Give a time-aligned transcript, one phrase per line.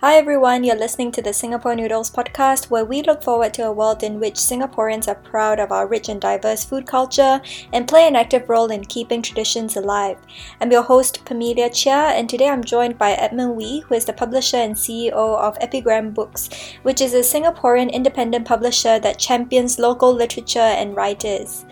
[0.00, 3.72] Hi everyone, you're listening to the Singapore Noodles podcast, where we look forward to a
[3.72, 7.40] world in which Singaporeans are proud of our rich and diverse food culture
[7.72, 10.18] and play an active role in keeping traditions alive.
[10.60, 14.12] I'm your host, Pamelia Chia, and today I'm joined by Edmund Wee, who is the
[14.12, 16.50] publisher and CEO of Epigram Books,
[16.82, 21.64] which is a Singaporean independent publisher that champions local literature and writers.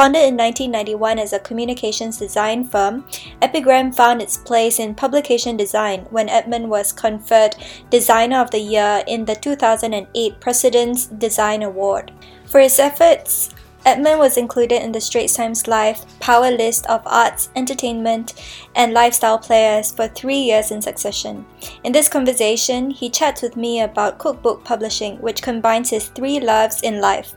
[0.00, 3.04] Founded in 1991 as a communications design firm,
[3.42, 7.54] Epigram found its place in publication design when Edmund was conferred
[7.90, 12.12] Designer of the Year in the 2008 President's Design Award.
[12.46, 13.50] For his efforts,
[13.84, 18.32] Edmund was included in the Straits Times Life Power List of Arts, Entertainment,
[18.74, 21.44] and Lifestyle Players for three years in succession.
[21.84, 26.80] In this conversation, he chats with me about cookbook publishing, which combines his three loves
[26.80, 27.34] in life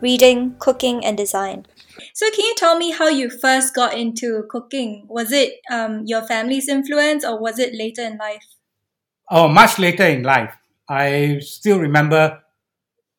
[0.00, 1.66] reading, cooking, and design.
[2.14, 5.06] So, can you tell me how you first got into cooking?
[5.08, 8.44] Was it um, your family's influence or was it later in life?
[9.30, 10.54] Oh, much later in life.
[10.88, 12.42] I still remember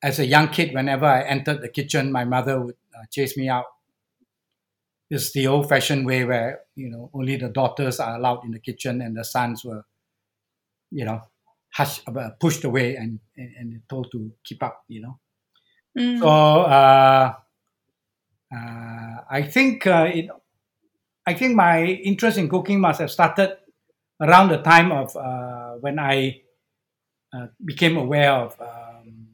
[0.03, 3.49] as a young kid, whenever I entered the kitchen, my mother would uh, chase me
[3.49, 3.65] out.
[5.09, 8.59] It's the old fashioned way where, you know, only the daughters are allowed in the
[8.59, 9.85] kitchen and the sons were,
[10.89, 11.21] you know,
[11.73, 15.19] hushed, uh, pushed away and, and, and told to keep up, you know.
[15.97, 16.19] Mm.
[16.19, 17.33] So, uh,
[18.53, 20.29] I think uh, it,
[21.25, 23.57] I think my interest in cooking must have started
[24.19, 26.41] around the time of uh, when I
[27.33, 29.27] uh, became aware of um,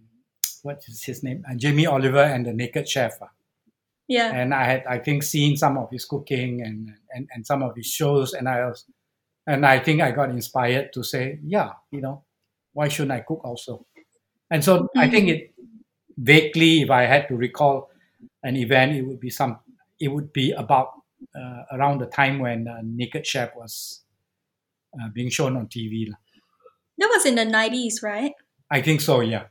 [0.61, 3.17] what is his name, uh, Jamie Oliver and the Naked Chef.
[4.07, 7.63] Yeah, and I had I think seen some of his cooking and and, and some
[7.63, 8.85] of his shows, and I was,
[9.47, 12.23] and I think I got inspired to say, yeah, you know,
[12.73, 13.85] why shouldn't I cook also?
[14.49, 14.99] And so mm-hmm.
[14.99, 15.53] I think it
[16.17, 17.89] vaguely, if I had to recall
[18.43, 19.59] an event, it would be some.
[19.99, 20.89] It would be about
[21.35, 24.01] uh, around the time when uh, Naked Chef was
[24.93, 26.07] uh, being shown on TV.
[26.97, 28.33] That was in the nineties, right?
[28.69, 29.21] I think so.
[29.21, 29.45] Yeah.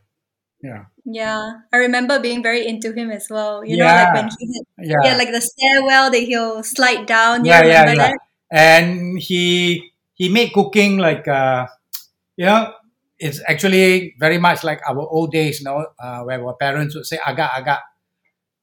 [0.62, 0.84] Yeah.
[1.04, 3.64] Yeah, I remember being very into him as well.
[3.64, 3.86] You yeah.
[3.86, 4.96] know, like when he had, yeah.
[5.04, 7.44] yeah, like the stairwell that he'll slide down.
[7.44, 7.94] You yeah, yeah, yeah.
[7.94, 8.18] That?
[8.50, 11.66] And he he made cooking like uh,
[12.36, 12.74] you know,
[13.18, 17.06] it's actually very much like our old days, you know, uh, where our parents would
[17.06, 17.80] say agak agak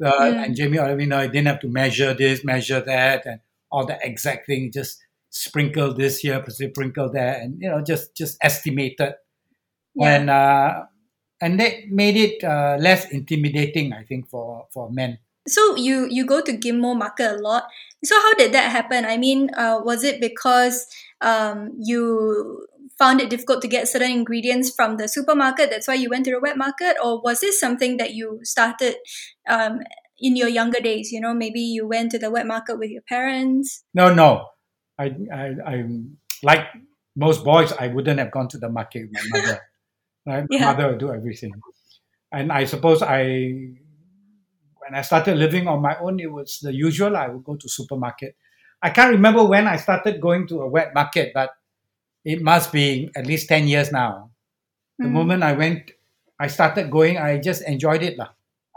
[0.03, 0.45] uh, mm.
[0.45, 3.39] and Jamie Oliver, you know, I didn't have to measure this, measure that, and
[3.71, 4.71] all the exact thing.
[4.71, 4.99] Just
[5.29, 9.15] sprinkle this here, sprinkle there, and you know, just just estimated.
[9.95, 10.15] Yeah.
[10.15, 10.83] And uh,
[11.41, 15.19] and that made it uh, less intimidating, I think, for for men.
[15.47, 17.67] So you you go to Ghim Moh Market a lot.
[18.03, 19.05] So how did that happen?
[19.05, 20.87] I mean, uh, was it because
[21.21, 22.65] um, you
[22.97, 25.69] found it difficult to get certain ingredients from the supermarket.
[25.69, 28.95] That's why you went to the wet market, or was this something that you started
[29.47, 29.79] um,
[30.19, 31.11] in your younger days?
[31.11, 33.83] You know, maybe you went to the wet market with your parents.
[33.93, 34.47] No, no,
[34.97, 35.83] I, I, I
[36.43, 36.67] like
[37.15, 37.73] most boys.
[37.73, 39.61] I wouldn't have gone to the market with my mother.
[40.25, 40.65] right, my yeah.
[40.65, 41.53] mother would do everything,
[42.31, 43.73] and I suppose I.
[44.85, 47.15] When I started living on my own, it was the usual.
[47.15, 48.35] I would go to supermarket.
[48.81, 51.51] I can't remember when I started going to a wet market, but
[52.25, 54.31] it must be at least 10 years now.
[54.99, 55.11] The mm.
[55.11, 55.91] moment I went,
[56.39, 58.17] I started going, I just enjoyed it.
[58.17, 58.29] Lah.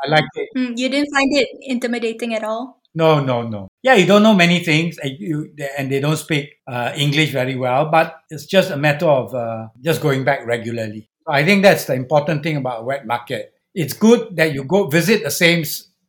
[0.05, 0.49] I liked it.
[0.57, 2.83] Mm, you didn't find it intimidating at all?
[2.95, 3.69] No, no, no.
[3.83, 7.55] Yeah, you don't know many things and, you, and they don't speak uh, English very
[7.55, 11.11] well, but it's just a matter of uh, just going back regularly.
[11.29, 13.53] I think that's the important thing about a wet market.
[13.75, 15.65] It's good that you go visit the same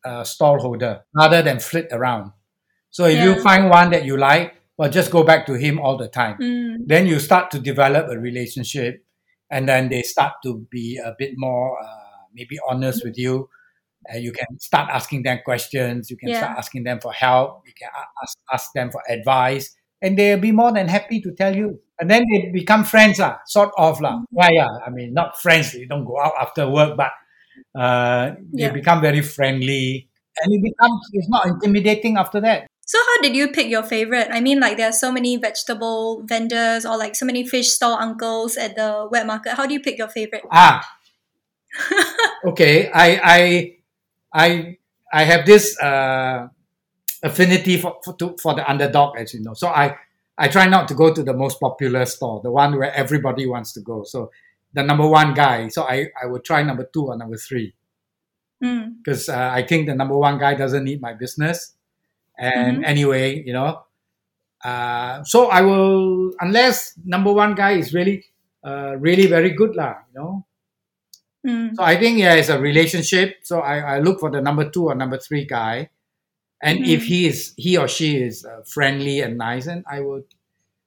[0.06, 2.32] uh, stall holder rather than flit around.
[2.90, 3.26] So if yeah.
[3.26, 6.38] you find one that you like, well, just go back to him all the time.
[6.40, 6.86] Mm.
[6.86, 9.04] Then you start to develop a relationship,
[9.50, 13.50] and then they start to be a bit more uh, maybe honest with you.
[14.14, 16.10] Uh, you can start asking them questions.
[16.10, 16.38] You can yeah.
[16.38, 17.64] start asking them for help.
[17.66, 17.90] You can
[18.22, 21.80] ask, ask them for advice, and they'll be more than happy to tell you.
[22.00, 24.22] And then they become friends, lah, sort of, lah.
[24.22, 24.38] Mm-hmm.
[24.38, 24.70] Yeah, yeah.
[24.86, 25.74] I mean, not friends.
[25.74, 27.12] they don't go out after work, but
[27.74, 28.72] uh, they yeah.
[28.72, 32.68] become very friendly, and it becomes it's not intimidating after that.
[32.88, 34.30] So how did you pick your favorite?
[34.32, 38.00] I mean, like there are so many vegetable vendors or like so many fish stall
[38.00, 39.56] uncles at the wet market.
[39.56, 40.44] How do you pick your favorite?
[40.50, 40.88] Ah,
[42.46, 42.90] okay.
[42.94, 43.76] I I
[44.34, 44.78] I
[45.12, 46.48] I have this uh,
[47.22, 49.54] affinity for for, to, for the underdog, as you know.
[49.54, 49.98] So I
[50.38, 53.74] I try not to go to the most popular store, the one where everybody wants
[53.74, 54.04] to go.
[54.06, 54.32] So
[54.72, 55.68] the number one guy.
[55.68, 57.76] So I I would try number two or number three
[58.62, 59.36] because mm.
[59.36, 61.74] uh, I think the number one guy doesn't need my business
[62.38, 62.86] and mm-hmm.
[62.86, 63.84] anyway, you know,
[64.64, 68.26] uh, so I will unless number one guy is really,
[68.64, 69.96] uh, really very good lah.
[70.14, 70.46] You know.
[71.46, 71.76] Mm.
[71.76, 73.38] So I think yeah, it's a relationship.
[73.44, 75.90] So I, I look for the number two or number three guy,
[76.62, 76.88] and mm.
[76.88, 80.26] if he is he or she is uh, friendly and nice, and I would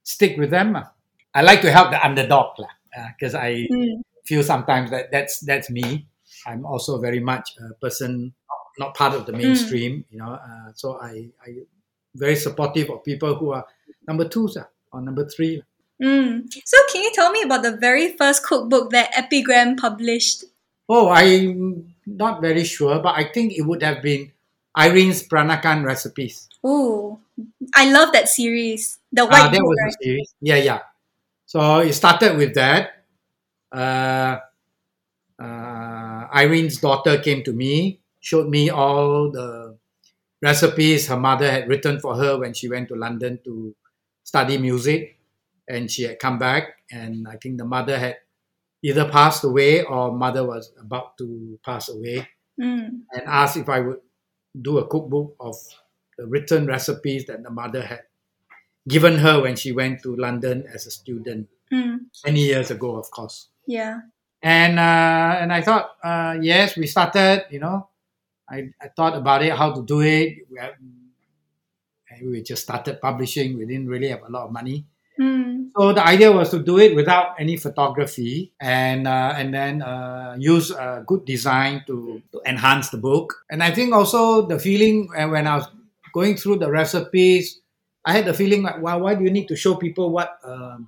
[0.03, 0.77] stick with them.
[1.33, 2.75] I like to help the underdog lah.
[3.15, 4.01] because I Mm.
[4.25, 6.07] feel sometimes that that's that's me.
[6.45, 8.33] I'm also very much a person
[8.81, 10.33] not part of the mainstream, you know.
[10.41, 11.49] Uh, so I I
[12.17, 13.65] very supportive of people who are
[14.07, 15.61] number twos uh, or number three.
[16.01, 16.49] Mm.
[16.65, 20.43] So, can you tell me about the very first cookbook that Epigram published?
[20.89, 24.33] Oh, I'm not very sure, but I think it would have been
[24.75, 26.49] Irene's Peranakan recipes.
[26.65, 27.19] Oh,
[27.77, 28.97] I love that series.
[29.13, 29.95] The Ah, white that was right?
[30.01, 30.33] series.
[30.41, 30.79] Yeah, yeah.
[31.45, 33.05] So it started with that.
[33.71, 34.41] Uh,
[35.39, 39.77] uh, Irene's daughter came to me, showed me all the
[40.41, 43.75] recipes her mother had written for her when she went to London to
[44.23, 45.17] study music.
[45.69, 48.17] And she had come back, and I think the mother had
[48.83, 52.27] either passed away or mother was about to pass away,
[52.59, 53.07] Mm.
[53.13, 54.01] and asked if I would
[54.59, 55.55] do a cookbook of
[56.17, 58.01] the written recipes that the mother had
[58.89, 62.09] given her when she went to London as a student Mm.
[62.25, 63.47] many years ago, of course.
[63.65, 64.01] Yeah.
[64.43, 67.45] And uh, and I thought, uh, yes, we started.
[67.49, 67.87] You know,
[68.51, 70.45] I, I thought about it, how to do it.
[70.51, 70.73] We, had,
[72.23, 73.57] we just started publishing.
[73.57, 74.85] We didn't really have a lot of money,
[75.19, 75.69] Mm.
[75.77, 80.35] so the idea was to do it without any photography and uh, and then uh,
[80.39, 83.43] use uh, good design to, to enhance the book.
[83.51, 85.67] And I think also the feeling uh, when I was
[86.13, 87.59] going through the recipes,
[88.05, 90.87] I had the feeling like, well, why do you need to show people what um,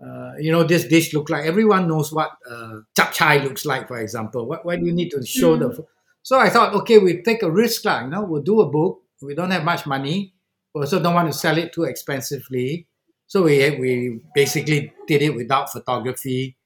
[0.00, 1.44] uh, you know this dish look like?
[1.46, 4.46] Everyone knows what uh, chap chye looks like, for example.
[4.46, 5.84] What, why do you need to show the?
[6.28, 8.94] So I thought, okay, we take a risk, like, You know, we'll do a book.
[9.28, 10.18] We don't have much money.
[10.74, 12.86] We also don't want to sell it too expensively.
[13.32, 13.90] So we we
[14.40, 14.80] basically
[15.10, 16.56] did it without photography,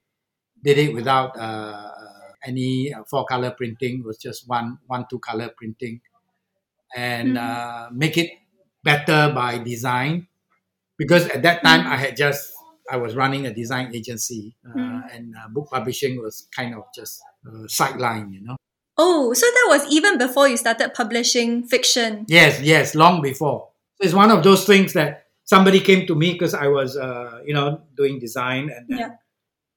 [0.66, 1.90] did it without uh,
[2.50, 3.94] any uh, four color printing.
[4.00, 5.96] It was just one one two color printing,
[6.96, 7.42] and Mhm.
[7.48, 8.30] uh, make it
[8.84, 10.28] better by design.
[10.98, 12.52] Because at that time I had just
[12.90, 15.00] I was running a design agency, uh, Mm.
[15.14, 18.56] and uh, book publishing was kind of just uh, sideline, you know.
[18.98, 22.26] Oh, so that was even before you started publishing fiction.
[22.28, 23.68] Yes, yes, long before.
[24.00, 27.54] It's one of those things that somebody came to me because I was, uh, you
[27.54, 29.10] know, doing design and then Yeah.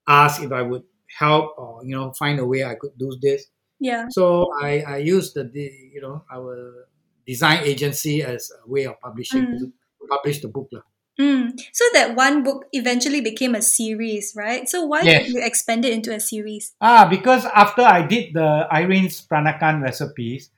[0.07, 0.83] asked if I would
[1.17, 3.47] help or you know find a way I could do this.
[3.79, 4.07] Yeah.
[4.09, 6.87] So I I used the, the you know our
[7.25, 9.59] design agency as a way of publishing Mm.
[9.59, 9.65] to
[10.09, 10.83] publish the book lah.
[11.19, 11.57] Mm.
[11.71, 14.67] So that one book eventually became a series, right?
[14.67, 15.25] So why Yes.
[15.25, 16.73] did you expand it into a series?
[16.81, 20.49] Ah, because after I did the Irene's Peranakan recipes,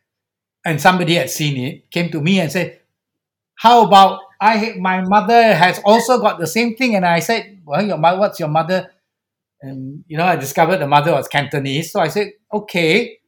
[0.65, 2.79] and somebody had seen it, came to me and said,
[3.55, 4.75] "How about I?
[4.79, 8.39] My mother has also got the same thing." And I said, "Well, your mother, what's
[8.39, 8.91] your mother?"
[9.61, 13.19] And you know, I discovered the mother was Cantonese, so I said, "Okay,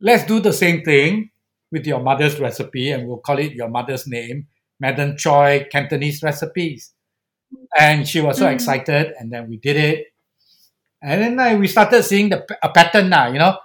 [0.00, 1.30] let's do the same thing
[1.72, 4.48] with your mother's recipe, and we'll call it your mother's name,
[4.80, 6.92] Madam Choi Cantonese recipes."
[7.78, 8.54] And she was so Mm.
[8.54, 10.06] excited, and then we did it.
[11.02, 13.56] And then we started seeing the a pattern now, you know,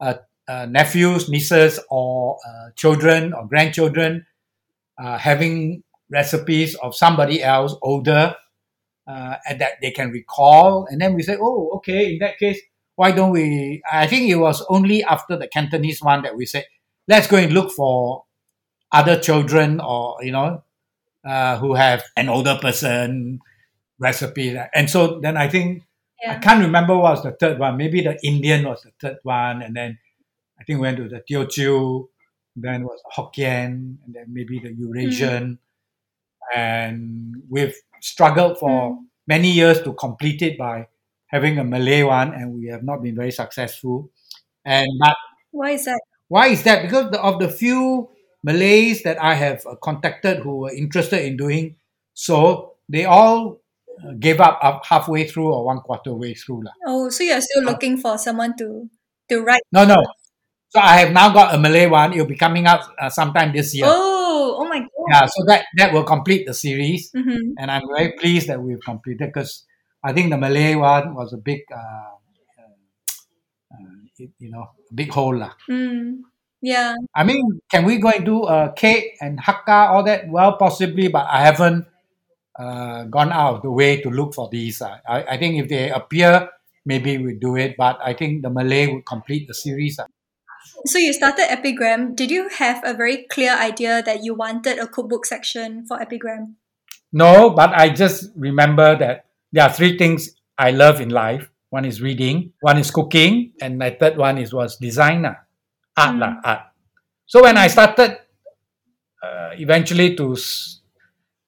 [0.00, 0.14] uh,
[0.48, 4.26] uh, nephews, nieces, or uh, children or grandchildren
[4.98, 8.34] uh, having recipes of somebody else older
[9.06, 10.86] uh, and that they can recall.
[10.90, 12.60] And then we say, oh, okay, in that case,
[12.96, 13.82] why don't we?
[13.90, 16.64] I think it was only after the Cantonese one that we said,
[17.08, 18.24] let's go and look for
[18.92, 20.62] other children or, you know,
[21.24, 23.40] uh, who have an older person
[23.98, 24.56] recipe.
[24.74, 25.84] And so then I think
[26.28, 27.76] I can't remember what was the third one.
[27.76, 29.98] Maybe the Indian was the third one, and then
[30.60, 32.08] I think we went to the Teochew,
[32.56, 35.58] then was Hokkien, and then maybe the Eurasian.
[36.54, 39.06] And we've struggled for Mm.
[39.26, 40.86] many years to complete it by
[41.26, 44.10] having a Malay one, and we have not been very successful.
[44.64, 45.16] And but
[45.50, 46.00] Why is that?
[46.28, 46.82] why is that?
[46.82, 48.10] Because the, of the few
[48.48, 51.76] Malays that I have uh, contacted who were interested in doing
[52.16, 53.60] so, they all
[54.00, 56.64] uh, gave up up halfway through or one quarter way through.
[56.64, 56.72] lah.
[56.88, 58.88] Oh, so you're still looking for someone to
[59.28, 59.60] to write.
[59.70, 60.00] No, no.
[60.72, 62.12] So I have now got a Malay one.
[62.16, 63.86] It'll be coming out uh, sometime this year.
[63.88, 65.06] Oh, oh my god.
[65.08, 67.56] Yeah, so that that will complete the series, Mm-hmm.
[67.56, 69.64] and I'm very pleased that we've completed because
[70.04, 72.14] I think the Malay one was a big, uh,
[72.60, 72.74] uh,
[73.72, 75.56] uh, you know, big hole lah.
[75.68, 76.20] Mm.
[76.60, 76.94] Yeah.
[77.14, 80.28] I mean, can we go and do uh, cake and hakka all that?
[80.28, 81.86] Well, possibly, but I haven't
[82.58, 84.82] uh, gone out of the way to look for these.
[84.82, 84.98] Uh.
[85.08, 86.50] I, I think if they appear,
[86.84, 87.76] maybe we do it.
[87.78, 89.98] But I think the Malay would complete the series.
[89.98, 90.06] Uh.
[90.86, 92.14] So you started Epigram.
[92.14, 96.56] Did you have a very clear idea that you wanted a cookbook section for Epigram?
[97.12, 101.48] No, but I just remember that there are three things I love in life.
[101.70, 105.36] One is reading, one is cooking, and my third one is was design, lah.
[105.98, 106.20] Art, Mm.
[106.22, 106.62] lah, art.
[107.26, 108.18] So when I started,
[109.22, 110.80] uh, eventually to s-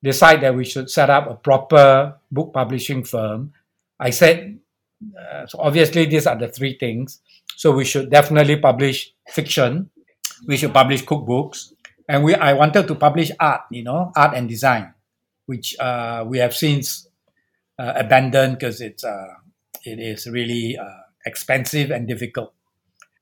[0.03, 3.53] decide that we should set up a proper book publishing firm,
[3.99, 4.59] I said,
[5.17, 7.21] uh, so obviously these are the three things.
[7.57, 9.91] So we should definitely publish fiction.
[10.47, 11.73] We should publish cookbooks,
[12.09, 14.95] and we I wanted to publish art, you know, art and design,
[15.45, 17.05] which uh, we have since
[17.79, 19.37] uh, abandoned because it's uh,
[19.85, 22.55] it is really uh, expensive and difficult.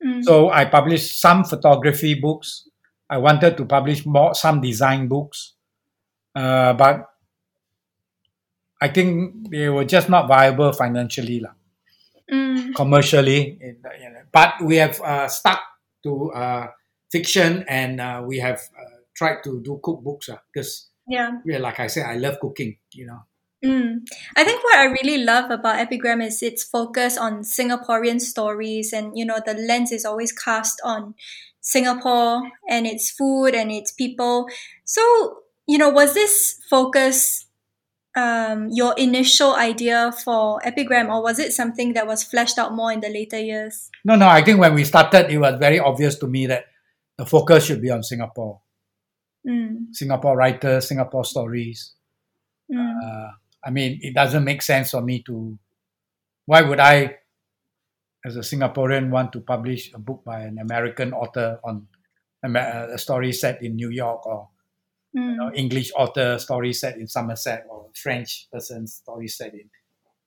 [0.05, 0.23] Mm.
[0.23, 2.67] So I published some photography books.
[3.09, 5.53] I wanted to publish more some design books,
[6.35, 7.09] uh, but
[8.81, 11.53] I think they were just not viable financially, lah,
[12.31, 12.75] Mm.
[12.75, 13.57] commercially.
[13.59, 14.23] in you know.
[14.31, 15.59] But we have uh, stuck
[16.03, 16.67] to uh,
[17.11, 21.41] fiction and uh, we have uh, tried to do cookbooks because, Yeah.
[21.43, 22.77] yeah, like I said, I love cooking.
[22.93, 23.21] You know.
[23.63, 24.07] Mm.
[24.37, 29.11] I think what I really love about Epigram is its focus on Singaporean stories, and
[29.17, 31.13] you know the lens is always cast on
[31.59, 34.47] Singapore and its food and its people.
[34.85, 37.45] So you know, was this focus
[38.15, 42.91] um, your initial idea for Epigram, or was it something that was fleshed out more
[42.91, 43.89] in the later years?
[44.05, 44.27] No, no.
[44.27, 46.65] I think when we started, it was very obvious to me that
[47.17, 48.61] the focus should be on Singapore,
[49.47, 49.93] Mm.
[49.93, 51.93] Singapore writers, Singapore stories.
[52.71, 52.95] Mm.
[53.03, 53.31] uh,
[53.63, 55.57] I mean, it doesn't make sense for me to.
[56.45, 57.17] Why would I,
[58.25, 61.87] as a Singaporean, want to publish a book by an American author on
[62.43, 64.49] a story set in New York or
[65.15, 65.31] Mm.
[65.31, 69.67] you know, English author story set in Somerset or French person story set in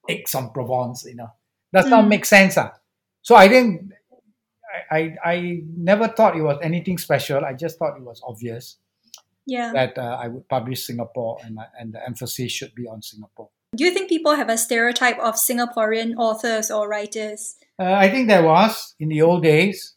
[0.09, 1.05] Aix-en-Provence?
[1.05, 1.31] You know,
[1.73, 2.09] does not Mm.
[2.09, 2.57] make sense.
[2.57, 2.73] Ah.
[3.21, 3.93] So I think
[4.91, 7.45] I, I I never thought it was anything special.
[7.45, 8.77] I just thought it was obvious
[9.45, 9.73] Yeah.
[9.73, 13.49] that uh, I would publish Singapore and uh, and the emphasis should be on Singapore.
[13.75, 17.55] Do you think people have a stereotype of Singaporean authors or writers?
[17.79, 19.95] Uh, I think there was in the old days.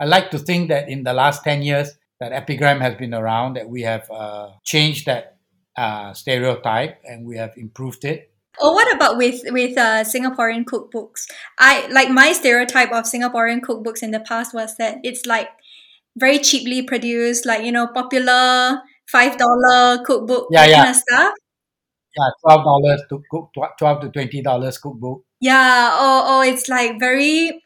[0.00, 1.90] I like to think that in the last 10 years
[2.20, 5.36] that epigram has been around, that we have uh, changed that
[5.76, 8.32] uh, stereotype and we have improved it.
[8.60, 11.28] Or what about with with uh, Singaporean cookbooks?
[11.58, 15.48] I like my stereotype of Singaporean cookbooks in the past was that it's like
[16.18, 20.76] very cheaply produced, like you know, popular five dollar cookbook Yeah, yeah.
[20.84, 21.34] kind of stuff.
[22.16, 25.22] Yeah, $12 to cook, 12 to $20 cookbook.
[25.40, 27.62] Yeah, or or it's like very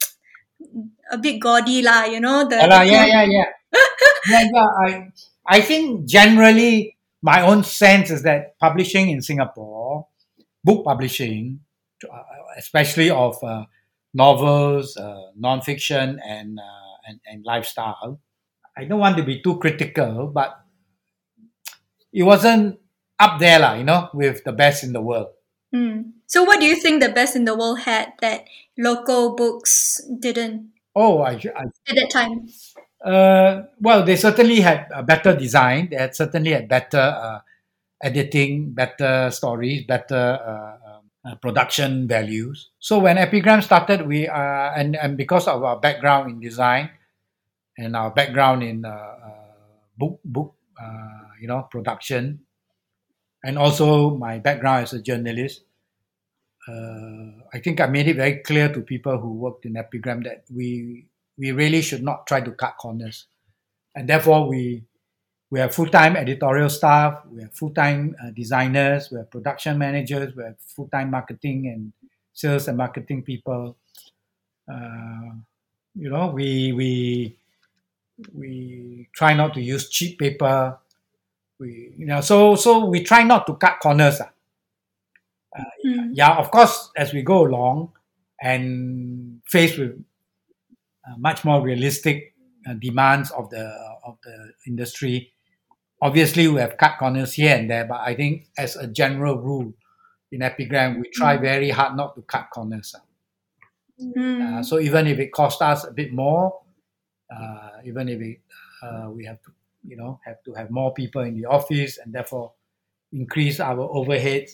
[1.10, 2.56] a bit gaudy lah, you know the.
[2.56, 3.48] Yeah, the yeah, yeah, yeah.
[4.28, 4.68] yeah, yeah.
[4.86, 4.88] I,
[5.46, 10.06] I think generally my own sense is that publishing in Singapore,
[10.64, 11.60] book publishing,
[12.04, 12.22] uh,
[12.58, 13.64] especially of uh,
[14.14, 18.20] novels, uh, nonfiction, and, uh, and and lifestyle.
[18.76, 20.58] I don't want to be too critical, but
[22.12, 22.78] it wasn't
[23.18, 23.74] up there, lah.
[23.74, 25.28] You know, with the best in the world.
[25.74, 26.12] Mm.
[26.26, 28.44] So what do you think the best in the world had that
[28.76, 32.48] local books didn't Oh, I, I at that time?
[33.02, 35.88] Uh, well, they certainly had a better design.
[35.90, 37.40] They had certainly had better uh,
[38.02, 42.70] editing, better stories, better uh, um, uh, production values.
[42.78, 46.90] So when Epigram started, we uh, and and because of our background in design
[47.78, 49.48] and our background in uh, uh,
[49.98, 52.40] book book uh, you know production,
[53.44, 55.62] and also my background as a journalist.
[56.68, 61.06] I think I made it very clear to people who worked in Epigram that we
[61.36, 63.26] we really should not try to cut corners,
[63.94, 64.84] and therefore we
[65.50, 69.76] we have full time editorial staff, we have full time uh, designers, we have production
[69.76, 71.92] managers, we have full time marketing and
[72.32, 73.76] sales and marketing people.
[74.66, 75.36] Uh,
[75.94, 77.36] you know, we we
[78.34, 80.78] we try not to use cheap paper.
[81.58, 84.20] We you know so so we try not to cut corners.
[84.20, 84.30] ah.
[85.84, 86.10] Mm.
[86.14, 87.92] Yeah, of course, as we go along
[88.40, 90.02] and faced with
[91.06, 92.34] uh, much more realistic
[92.66, 93.64] uh, demands of the
[94.04, 95.32] of the industry,
[96.00, 97.84] obviously we have cut corners here and there.
[97.84, 99.74] But I think as a general rule
[100.30, 102.94] in Epigram, we try very hard not to cut corners.
[102.96, 103.02] ah.
[104.00, 104.58] Mm.
[104.58, 106.61] Uh, so even if it costs us a bit more,
[107.32, 108.40] uh, even if it,
[108.82, 109.50] uh, we have to,
[109.86, 112.52] you know, have to have more people in the office and therefore
[113.12, 114.52] increase our overheads,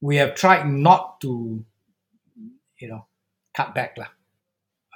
[0.00, 1.64] we have tried not to,
[2.78, 3.06] you know,
[3.54, 4.08] cut back lah.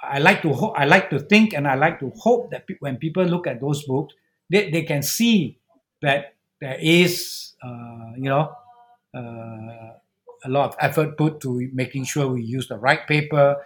[0.03, 2.97] I like to I like to think, and I like to hope that pe- when
[2.97, 4.13] people look at those books,
[4.49, 5.57] they, they can see
[6.01, 8.51] that there is, uh, you know,
[9.15, 9.95] uh,
[10.45, 13.63] a lot of effort put to making sure we use the right paper.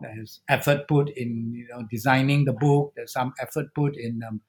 [0.00, 2.92] There's effort put in you know designing the book.
[2.96, 4.40] There's some effort put in um,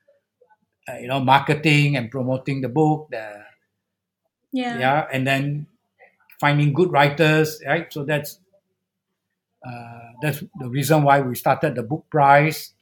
[0.90, 3.10] uh, you know marketing and promoting the book.
[3.12, 3.44] The,
[4.52, 4.80] Yeah.
[4.80, 5.68] yeah, and then
[6.40, 7.92] finding good writers, right?
[7.94, 8.40] So that's
[9.66, 12.74] uh, that's the reason why we started the book prize,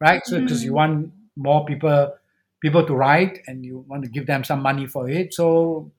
[0.00, 0.24] right?
[0.26, 2.14] So because you want more people
[2.60, 5.90] people to write and you want to give them some money for it, so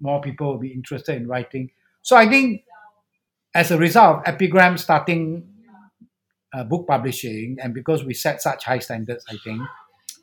[0.00, 1.70] more people will be interested in writing.
[2.02, 2.64] So I think
[3.54, 5.48] as a result of Epigram starting
[6.54, 9.62] uh, book publishing, and because we set such high standards, I think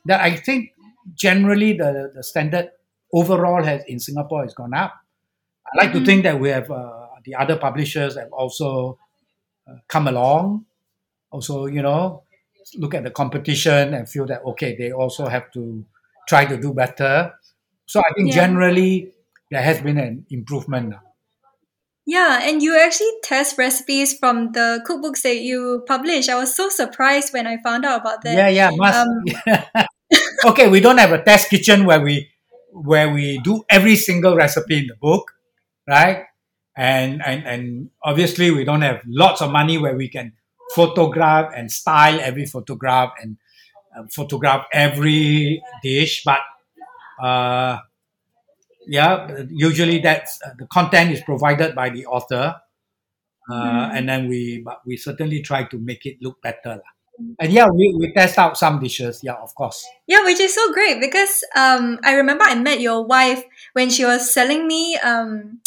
[0.06, 0.70] that I think
[1.14, 2.70] generally the, the standard
[3.12, 4.94] overall has in Singapore has gone up.
[5.66, 5.98] I like Mhm.
[6.00, 8.98] to think that we have uh, the other publishers have also
[9.68, 10.66] uh, come along.
[11.30, 12.24] Also, you know,
[12.78, 15.84] look at the competition and feel that okay, they also have to
[16.28, 17.34] try to do better.
[17.86, 18.36] So I think Yeah.
[18.46, 19.12] generally
[19.50, 20.90] there has been an improvement.
[20.90, 21.02] now.
[22.06, 26.28] Yeah, and you actually test recipes from the cookbooks that you publish.
[26.28, 28.36] I was so surprised when I found out about that.
[28.36, 28.96] Yeah, yeah, must.
[28.96, 29.86] Um,
[30.46, 32.30] okay, we don't have a test kitchen where we
[32.70, 35.32] where we do every single recipe in the book,
[35.88, 36.26] right?
[36.76, 40.32] And and and obviously we don't have lots of money where we can
[40.74, 43.36] photograph and style every photograph and
[43.98, 46.38] uh, photograph every dish, but
[47.20, 47.78] uh,
[48.86, 52.56] yeah, usually that's uh, the content is provided by the author,
[53.50, 53.96] uh, Mm.
[53.98, 56.80] and then we but we certainly try to make it look better.
[57.40, 59.20] And yeah, we, we test out some dishes.
[59.22, 59.86] Yeah, of course.
[60.06, 64.04] Yeah, which is so great because um, I remember I met your wife when she
[64.04, 65.60] was selling me um,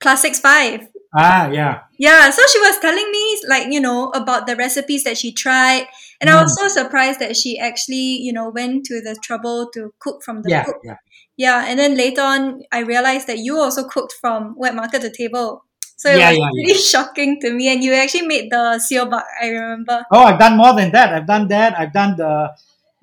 [0.00, 0.88] Classics 5.
[1.16, 1.80] Ah, yeah.
[1.98, 5.86] Yeah, so she was telling me like, you know, about the recipes that she tried.
[6.20, 6.68] And I was Mm.
[6.68, 10.50] so surprised that she actually, you know, went to the trouble to cook from the
[10.50, 10.76] Yeah, book.
[10.84, 10.96] yeah.
[11.38, 15.10] Yeah, and then later on, I realized that you also cooked from wet market to
[15.10, 15.64] table.
[15.96, 17.68] So it Yeah, was yeah, really shocking to me.
[17.72, 20.04] And you actually made the seal bug, I remember.
[20.12, 21.14] Oh, I've done more than that.
[21.14, 21.78] I've done that.
[21.78, 22.50] I've done the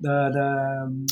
[0.00, 0.46] the the,
[0.84, 1.06] um,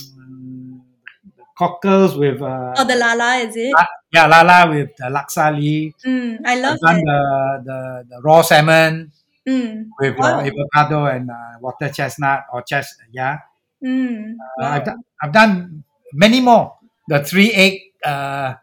[1.57, 3.75] cockles with uh, Oh, the lala, is it?
[4.13, 5.95] yeah lala with the laksa leaf.
[6.07, 7.09] Mm, I love I've done that.
[7.09, 7.19] the,
[7.65, 7.79] the
[8.11, 9.13] the raw salmon
[9.49, 10.41] Mm, with Wow.
[10.41, 12.97] uh, avocado and uh, water chestnut or chest.
[13.13, 13.39] Yeah,
[13.83, 16.75] mm, uh, I've done I've done many more.
[17.09, 17.75] The three egg.
[18.05, 18.55] Uh,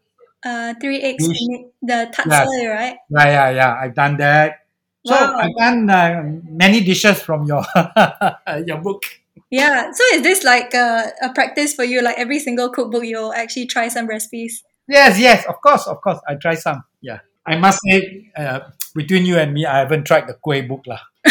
[0.42, 1.38] Uh, three eggs, Dish.
[1.86, 2.98] the tatsoi, right?
[3.14, 3.72] yeah, yeah, yeah.
[3.78, 4.66] I've done that.
[5.06, 5.38] So Wow.
[5.38, 6.18] I've done uh,
[6.50, 7.62] many dishes from your
[8.66, 9.06] your book.
[9.54, 9.94] Yeah.
[9.94, 12.02] So is this like a, a practice for you?
[12.02, 14.66] Like every single cookbook, you'll actually try some recipes.
[14.90, 16.18] Yes, yes, of course, of course.
[16.28, 16.84] I try some.
[17.06, 18.66] Yeah, I must say, uh,
[18.98, 21.06] between you and me, I haven't tried the kueh book lah.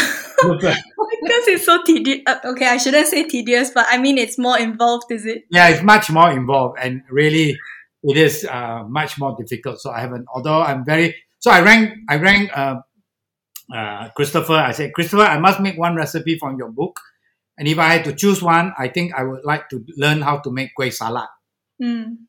[1.50, 2.22] It's so tedious.
[2.26, 5.44] Uh, okay, I shouldn't say tedious, but I mean it's more involved, is it?
[5.50, 7.58] yeah, it's much more involved, and really,
[8.02, 9.80] it is uh, much more difficult.
[9.80, 10.26] So I haven't.
[10.32, 11.16] Although I'm very.
[11.40, 12.06] So I rang.
[12.08, 12.50] I rang.
[12.50, 12.80] Uh,
[13.74, 14.54] uh, Christopher.
[14.54, 16.98] I said, Christopher, I must make one recipe from your book,
[17.58, 20.38] and if I had to choose one, I think I would like to learn how
[20.38, 21.28] to make kueh salat.
[21.82, 22.26] Mm.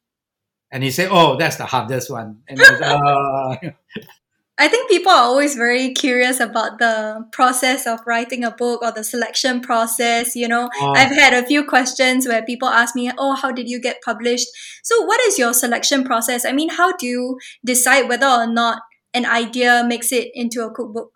[0.72, 3.70] And he said, "Oh, that's the hardest one." And was, uh,
[4.62, 8.92] I think people are always very curious about the process of writing a book or
[8.92, 10.36] the selection process.
[10.36, 13.68] You know, oh, I've had a few questions where people ask me, "Oh, how did
[13.68, 14.48] you get published?"
[14.84, 16.46] So, what is your selection process?
[16.46, 18.84] I mean, how do you decide whether or not
[19.16, 21.12] an idea makes it into a cookbook?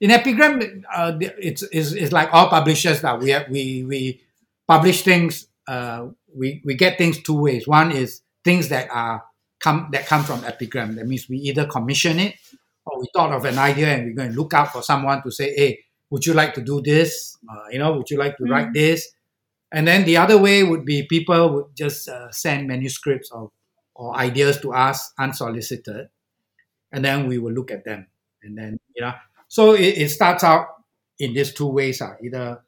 [0.00, 4.20] in epigram uh, it's, it's, it's like all publishers that we have, we we
[4.66, 9.24] publish things uh, we we get things two ways one is things that are
[9.60, 12.34] come that come from epigram that means we either commission it
[12.90, 15.30] or we thought of an idea and we're going to look out for someone to
[15.30, 15.78] say hey
[16.10, 17.36] would you like to do this?
[17.50, 19.08] Uh, you know would you like to write this?
[19.70, 23.50] And then the other way would be people would just uh, send manuscripts or,
[23.94, 26.08] or ideas to us unsolicited
[26.92, 28.06] and then we will look at them.
[28.42, 29.12] And then you know
[29.48, 30.66] so it, it starts out
[31.18, 32.62] in these two ways uh, either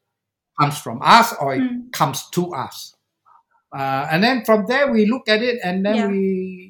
[0.60, 1.92] comes from us or it Mm.
[1.92, 2.94] comes to us.
[3.72, 6.06] Uh, and then from there we look at it and then Yeah.
[6.08, 6.69] we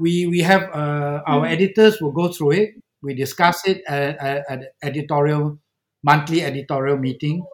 [0.00, 1.52] we we have uh, our Mm.
[1.54, 2.70] editors will go through it.
[3.02, 5.58] We discuss it at, at, at editorial
[6.04, 7.44] monthly editorial meeting.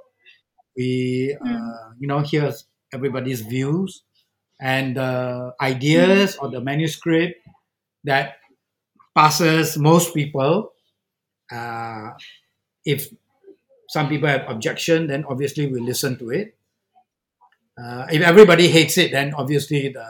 [0.77, 1.47] We Mm.
[1.57, 2.53] uh, you know hear
[2.93, 4.03] everybody's views
[4.61, 7.37] and uh, ideas or the manuscript
[8.05, 8.37] that
[9.17, 10.73] passes most people.
[11.53, 12.13] Uh,
[12.85, 13.09] if
[13.91, 16.57] some people have objection then obviously we listen to it.
[17.79, 20.07] Uh, if everybody hates it then obviously the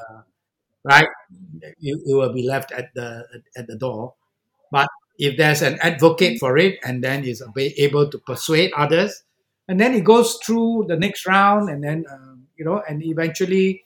[0.84, 1.08] right
[1.78, 3.24] you, you will be left at the
[3.56, 4.14] at the door
[4.70, 9.22] but if there's an advocate for it and then is able to persuade others
[9.68, 13.82] and then it goes through the next round and then um, you know and eventually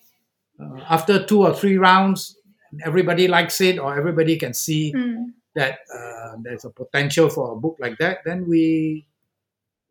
[0.61, 2.37] uh, after two or three rounds
[2.85, 5.33] everybody likes it or everybody can see Mm.
[5.55, 9.07] that uh, there's a potential for a book like that then we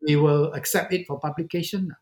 [0.06, 1.92] we will accept it for publication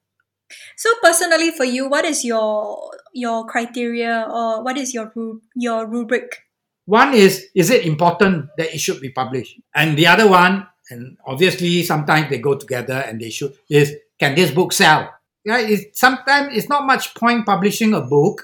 [0.76, 5.86] So personally, for you, what is your your criteria or what is your ru- your
[5.86, 6.44] rubric?
[6.86, 9.60] One is, is it important that it should be published?
[9.74, 14.34] And the other one, and obviously sometimes they go together and they should, is can
[14.34, 15.12] this book sell?
[15.44, 18.42] Yeah, It's, sometimes it's not much point publishing a book,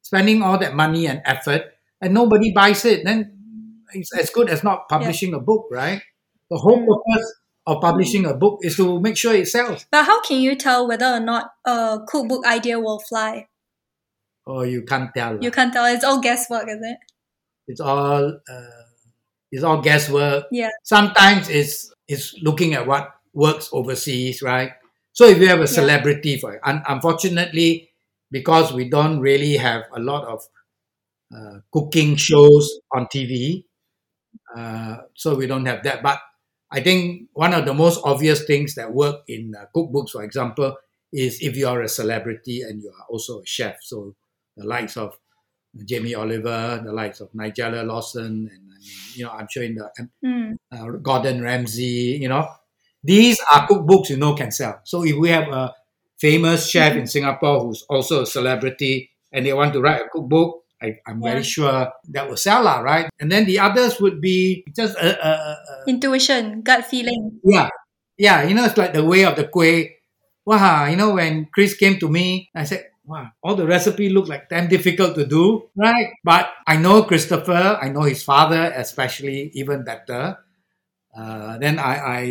[0.00, 1.62] spending all that money and effort,
[2.00, 3.04] and nobody buys it.
[3.04, 6.00] Then it's as good as not publishing a book, right?
[6.50, 6.86] The whole Mm.
[6.88, 7.34] purpose
[7.66, 9.86] of publishing a book is to make sure it sells.
[9.90, 13.48] But how can you tell whether or not a cookbook idea will fly?
[14.46, 15.42] Oh, you can't tell.
[15.42, 15.86] You can't tell.
[15.86, 16.98] It's all guesswork, is it?
[17.66, 18.82] It's all uh,
[19.50, 20.44] it's all guesswork.
[20.50, 20.70] Yeah.
[20.82, 24.72] Sometimes it's it's looking at what works overseas, right?
[25.12, 25.66] So if you have a Yeah.
[25.80, 27.90] celebrity for un- unfortunately,
[28.30, 30.42] because we don't really have a lot of
[31.34, 33.64] uh, cooking shows on TV,
[34.56, 36.02] uh, so we don't have that.
[36.02, 36.20] But
[36.74, 40.76] I think one of the most obvious things that work in uh, cookbooks, for example,
[41.12, 43.76] is if you are a celebrity and you are also a chef.
[43.82, 44.14] So
[44.56, 45.16] the likes of
[45.84, 49.74] Jamie Oliver, the likes of Nigella Lawson, and I mean, you know, I'm sure in
[49.76, 49.90] the
[50.24, 50.56] Mm.
[50.72, 52.48] uh, Gordon Ramsay, you know,
[53.02, 54.80] these are cookbooks you know can sell.
[54.84, 55.74] So if we have a
[56.18, 60.63] famous chef in Singapore who's also a celebrity and they want to write a cookbook,
[60.84, 61.30] I, I'm Yeah.
[61.32, 63.08] very sure that will sell, lah, right?
[63.20, 65.54] And then the others would be just a, a, a,
[65.88, 67.40] Intuition, gut feeling.
[67.44, 67.68] yeah,
[68.20, 68.44] yeah.
[68.44, 69.90] You know, it's like the way of the kueh.
[70.44, 74.28] Wow, you know, when Chris came to me, I said, wow, all the recipe look
[74.28, 76.12] like damn difficult to do, right?
[76.22, 80.36] But I know Christopher, I know his father, especially even better.
[81.16, 82.22] Uh, then I, I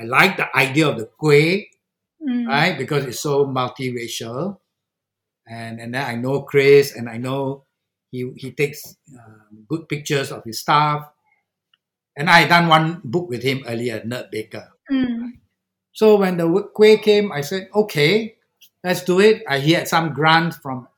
[0.00, 1.64] I like the idea of the kueh,
[2.20, 2.44] Mm.
[2.52, 2.76] right?
[2.76, 4.60] Because it's so multiracial,
[5.48, 7.64] and and then I know Chris, and I know
[8.10, 11.08] he he takes um, good pictures of his staff,
[12.16, 14.70] and I done one book with him earlier, Nerd Baker.
[14.90, 15.38] Mm.
[15.92, 18.36] So when the kueh came, I said, okay,
[18.82, 19.42] let's do it.
[19.48, 20.88] I he had some grant from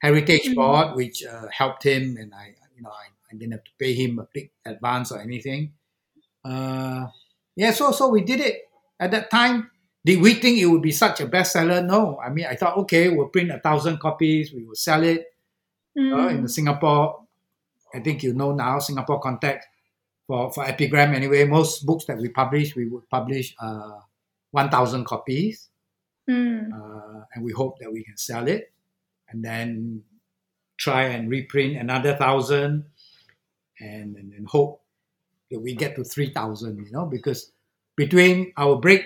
[0.00, 0.54] Heritage Mm.
[0.54, 3.94] Board, which uh, helped him, and I, you know, I, I didn't have to pay
[3.94, 5.72] him a big advance or anything.
[6.44, 7.08] Uh,
[7.56, 8.68] yeah, so so we did it.
[8.98, 9.70] At that time,
[10.04, 11.84] did we think it would be such a bestseller?
[11.84, 12.18] No.
[12.20, 15.26] I mean, I thought, okay, we'll print a thousand copies, we will sell it
[15.98, 16.50] uh, in Mm.
[16.50, 17.26] Singapore.
[17.94, 19.68] I think you know now, Singapore context
[20.26, 21.44] for for Epigram anyway.
[21.44, 24.00] Most books that we publish, we would publish uh,
[24.52, 25.68] one thousand copies,
[26.28, 26.70] Mm.
[26.72, 28.72] uh, and we hope that we can sell it,
[29.28, 30.02] and then
[30.78, 32.86] try and reprint another thousand,
[33.80, 34.82] and and, and hope
[35.50, 36.78] that we get to three thousand.
[36.86, 37.50] You know, because
[37.96, 39.02] between our break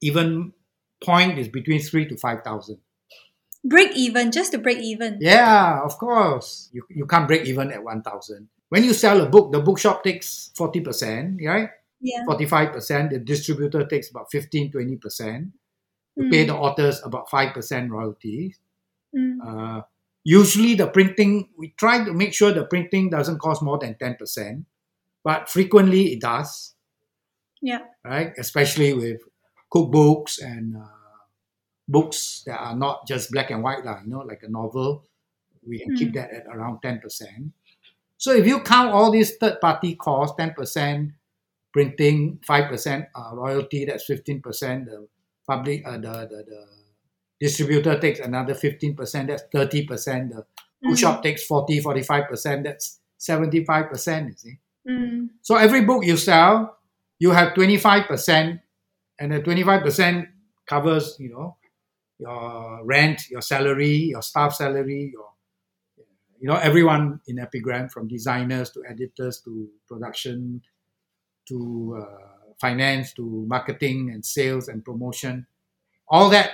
[0.00, 0.52] even
[1.04, 2.78] point is between three to five thousand.
[3.64, 5.18] Break even, just to break even.
[5.20, 6.68] Yeah, of course.
[6.72, 8.48] You, you can't break even at 1,000.
[8.68, 11.70] When you sell a book, the bookshop takes 40%, right?
[12.00, 12.24] Yeah.
[12.28, 13.10] 45%.
[13.10, 15.52] The distributor takes about 15, 20%.
[16.16, 16.48] You pay Mm.
[16.48, 18.58] the authors about 5% royalties.
[19.16, 19.38] Mm.
[19.42, 19.82] Uh,
[20.24, 24.66] usually the printing, we try to make sure the printing doesn't cost more than 10%,
[25.24, 26.74] but frequently it does,
[27.62, 27.80] Yeah.
[28.04, 28.32] right?
[28.38, 29.20] Especially with
[29.72, 31.03] cookbooks and uh,
[31.88, 35.04] books that are not just black and white, lah, you know, like a novel.
[35.66, 36.14] We can keep Mm.
[36.14, 37.52] that at around 10%.
[38.16, 41.12] So if you count all these third party costs, 10%
[41.72, 44.86] printing, 5% uh, royalty, that's 15%.
[44.86, 45.08] The
[45.46, 46.66] public, uh, the, the, the
[47.40, 50.30] distributor takes another 15%, that's 30%.
[50.30, 50.44] The
[50.84, 50.90] Mm.
[50.90, 54.58] bookshop takes 40, 45%, that's 75%, you see.
[54.86, 55.28] Mm.
[55.40, 56.76] So every book you sell,
[57.18, 58.60] you have 25%,
[59.18, 60.28] and the 25%
[60.66, 61.56] covers, you know,
[62.18, 65.28] your rent, your salary, your staff salary, your,
[66.40, 70.60] you know, everyone in Epigram, from designers to editors to production
[71.48, 75.46] to uh, finance to marketing and sales and promotion.
[76.08, 76.52] All that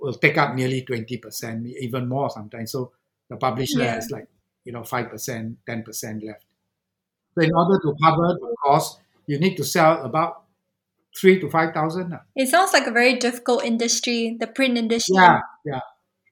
[0.00, 2.72] will take up nearly 20%, even more sometimes.
[2.72, 2.92] So
[3.28, 3.94] the publisher Yeah.
[3.94, 4.28] has like,
[4.64, 6.44] you know, 5%, 10% left.
[7.36, 10.43] So in order to cover the cost, you need to sell about
[11.18, 12.18] three to 5,000.
[12.36, 15.14] It sounds like a very difficult industry, the print industry.
[15.16, 15.80] Yeah, yeah.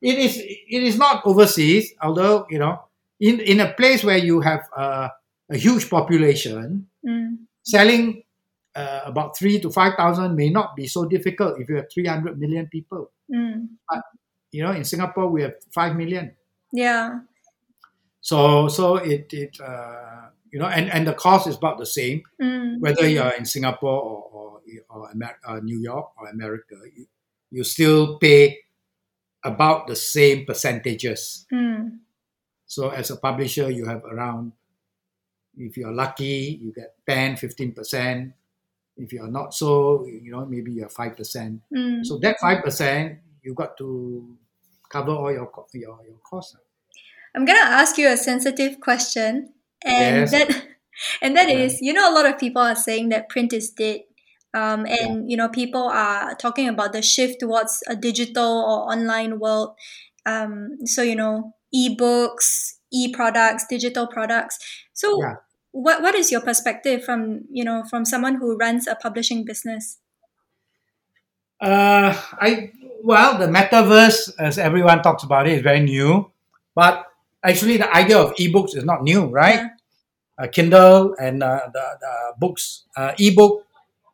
[0.02, 0.36] It is.
[0.38, 2.82] It is not overseas, although you know,
[3.20, 5.08] in in a place where you have uh,
[5.50, 7.46] a huge population, Mm.
[7.62, 8.22] selling
[8.74, 12.06] uh, about three to five thousand may not be so difficult if you have three
[12.06, 13.10] hundred million people.
[13.30, 13.68] Mm.
[14.50, 16.34] You know, in Singapore we have five million,
[16.72, 17.20] Yeah.
[18.20, 22.22] so so it it uh, you know, and and the cost is about the same
[22.40, 22.80] Mm.
[22.80, 24.51] whether you are in Singapore or or,
[24.90, 26.76] or Amer- uh, New York or America.
[26.96, 27.06] You,
[27.50, 28.58] you still pay
[29.44, 31.46] about the same percentages.
[31.52, 31.98] Mm.
[32.66, 34.52] So as a publisher, you have around,
[35.56, 38.32] if you're lucky, you get 10, 15%.
[38.96, 41.60] If you're not so, you know, maybe you're 5%.
[41.74, 42.04] Mm.
[42.06, 44.36] So that 5%, you got to
[44.88, 46.56] cover all your, your, your costs.
[47.34, 50.30] I'm gonna ask you a sensitive question, and Yes.
[50.32, 50.66] that
[51.22, 51.64] and that Yeah.
[51.64, 54.02] is, you know, a lot of people are saying that print is dead,
[54.54, 59.38] um, and you know, people are talking about the shift towards a digital or online
[59.38, 59.74] world.
[60.26, 64.58] Um, so you know, e-books, e-products, digital products.
[64.92, 65.36] So, Yeah.
[65.72, 69.98] what what is your perspective from you know from someone who runs a publishing business?
[71.60, 76.30] Uh, I well, the metaverse, as everyone talks about it, is very new.
[76.74, 77.06] But
[77.42, 79.60] actually, the idea of ebooks is not new, right?
[79.60, 79.68] Yeah.
[80.38, 83.66] Uh, Kindle and uh, the, the books, uh, ebook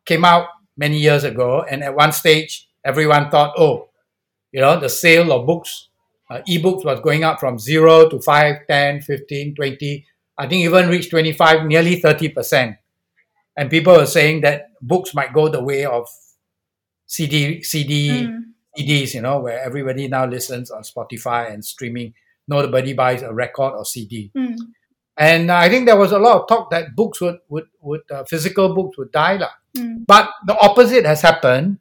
[0.09, 0.45] came out
[0.75, 3.89] many years ago, and at one stage, everyone thought, oh,
[4.51, 5.89] you know, the sale of books,
[6.31, 10.05] uh, ebooks was going up from zero to 5, 10, 15, 20,
[10.37, 12.77] I think even reached 25, nearly 30%.
[13.57, 16.07] And people were saying that books might go the way of
[17.05, 18.43] CD, CD, Mm.
[18.77, 22.13] CDs, you know, where everybody now listens on Spotify and streaming.
[22.47, 24.31] Nobody buys a record or CD.
[24.37, 24.57] Mm.
[25.19, 28.23] And I think there was a lot of talk that books would, would, would uh,
[28.23, 29.35] physical books would die.
[29.35, 29.51] lah.
[29.77, 30.05] Mm.
[30.07, 31.79] But the opposite has happened.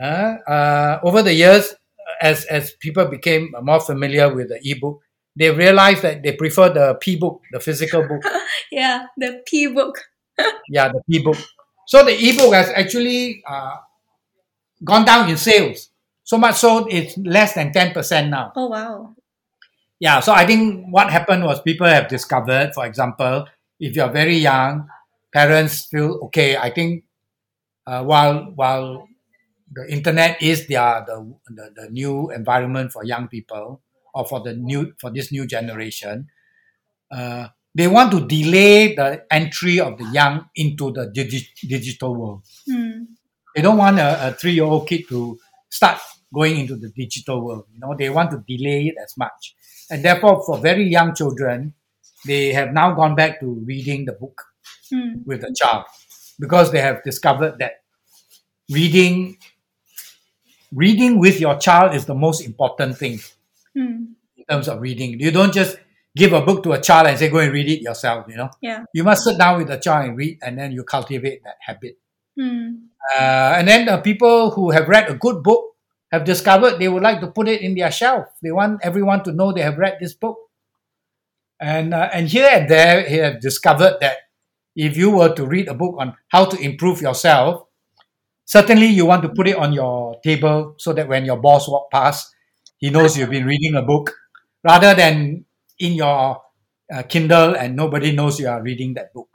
[0.00, 1.74] Uh, uh, over the years,
[2.20, 5.00] as, as people became more familiar with the ebook,
[5.34, 8.22] they realized that they prefer the P book, the physical book.
[8.70, 9.96] Yeah, the P book.
[10.68, 11.38] yeah, the P book.
[11.86, 13.76] So the ebook has actually uh,
[14.84, 15.88] gone down in sales.
[16.22, 18.52] So much so it's less than 10% now.
[18.54, 19.14] Oh wow.
[20.00, 23.46] Yeah, so I think what happened was people have discovered, for example,
[23.80, 24.88] if you're very young,
[25.32, 26.56] parents feel okay.
[26.56, 27.04] I think
[27.86, 29.08] uh, while while
[29.72, 33.82] the internet is their the, the the new environment for young people
[34.14, 36.28] or for the new for this new generation,
[37.10, 42.42] uh, they want to delay the entry of the young into the digi- digital world.
[42.68, 43.06] Mm.
[43.54, 46.00] They don't want a, a three-year-old kid to start
[46.32, 47.66] going into the digital world.
[47.72, 49.54] You know, they want to delay it as much,
[49.90, 51.74] and therefore, for very young children,
[52.26, 54.42] they have now gone back to reading the book
[54.92, 55.26] Mm.
[55.26, 55.84] with the child
[56.40, 57.82] because they have discovered that
[58.70, 59.36] reading
[60.72, 63.18] reading with your child is the most important thing
[63.76, 64.14] Mm.
[64.36, 65.20] in terms of reading.
[65.20, 65.78] You don't just
[66.16, 68.26] give a book to a child and say go and read it yourself.
[68.28, 68.84] You know, Yeah.
[68.92, 71.98] you must sit down with the child and read, and then you cultivate that habit.
[72.38, 72.88] Mm.
[73.14, 75.67] Uh, and then the people who have read a good book
[76.10, 78.26] have discovered they would like to put it in their shelf.
[78.42, 80.38] They want everyone to know they have read this book.
[81.60, 84.18] And uh, and here and there, he have discovered that
[84.76, 87.66] if you were to read a book on how to improve yourself,
[88.44, 91.90] certainly you want to put it on your table so that when your boss walk
[91.90, 92.32] past,
[92.78, 94.14] he knows you've been reading a book,
[94.62, 95.44] rather than
[95.80, 96.40] in your
[96.92, 99.28] uh, Kindle and nobody knows you are reading that book.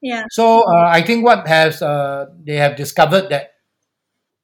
[0.00, 0.24] Yeah.
[0.30, 3.53] So uh, I think what has uh, they have discovered that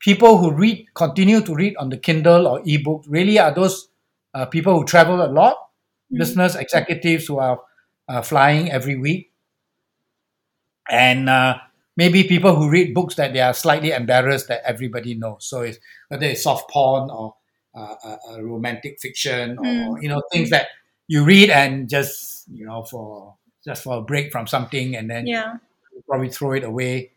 [0.01, 3.89] people who read continue to read on the Kindle or ebook really are those
[4.35, 5.57] uh, people who travel a lot,
[6.13, 6.19] Mm.
[6.19, 7.61] business executives who are
[8.09, 9.33] uh, flying every week,
[10.89, 11.57] and uh,
[11.97, 15.47] maybe people who read books that they are slightly embarrassed that everybody knows.
[15.47, 17.35] So it's whether it's soft porn or
[17.75, 20.03] uh, uh, uh, romantic fiction or Mm.
[20.03, 20.69] you know things that
[21.07, 25.27] you read and just you know for just for a break from something and then
[25.27, 25.57] Yeah.
[26.09, 27.13] probably throw it away.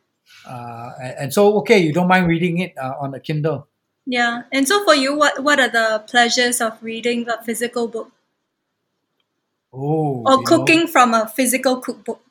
[0.46, 3.68] Uh, and, and so, okay, you don't mind reading it uh, on a Kindle.
[4.06, 4.44] Yeah.
[4.52, 8.12] And so for you, what what are the pleasures of reading a physical book
[9.74, 12.22] Oh, or cooking from a physical cookbook?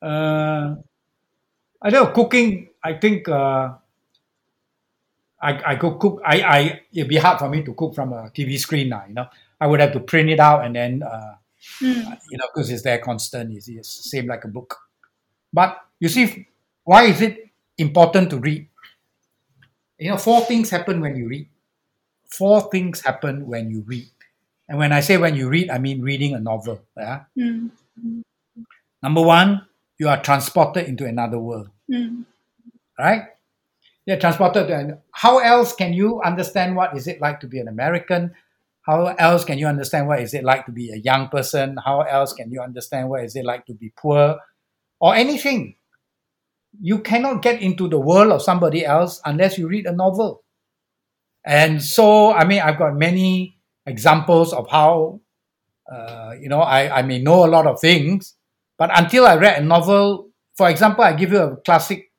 [0.00, 0.76] Uh,
[1.82, 2.68] I know cooking.
[2.82, 3.74] I think uh,
[5.40, 6.20] I I could cook.
[6.24, 9.04] I I it'd be hard for me to cook from a TV screen now.
[9.08, 9.26] You know,
[9.60, 11.34] I would have to print it out and then uh,
[11.82, 12.16] Mm.
[12.30, 13.52] you know because it's there constant.
[13.56, 14.78] It's, it's same like a book.
[15.52, 16.48] But you see,
[16.84, 18.68] why is it important to read?
[19.98, 21.48] You know, four things happen when you read.
[22.28, 24.10] Four things happen when you read.
[24.68, 26.82] And when I say when you read, I mean reading a novel.
[26.96, 27.22] Yeah?
[27.38, 27.70] Mm.
[29.02, 29.62] Number one,
[29.98, 31.70] you are transported into another world.
[31.90, 32.24] Mm.
[32.98, 33.22] Right?
[34.04, 34.68] You're transported.
[34.68, 38.34] To, how else can you understand what is it like to be an American?
[38.82, 41.76] How else can you understand what is it like to be a young person?
[41.84, 44.38] How else can you understand what is it like to be poor
[45.00, 45.76] or anything?
[46.80, 50.42] You cannot get into the world of somebody else unless you read a novel.
[51.44, 53.56] And so, I mean, I've got many
[53.86, 55.20] examples of how,
[55.90, 58.34] uh, you know, I, I may know a lot of things,
[58.78, 62.10] but until I read a novel, for example, I give you a classic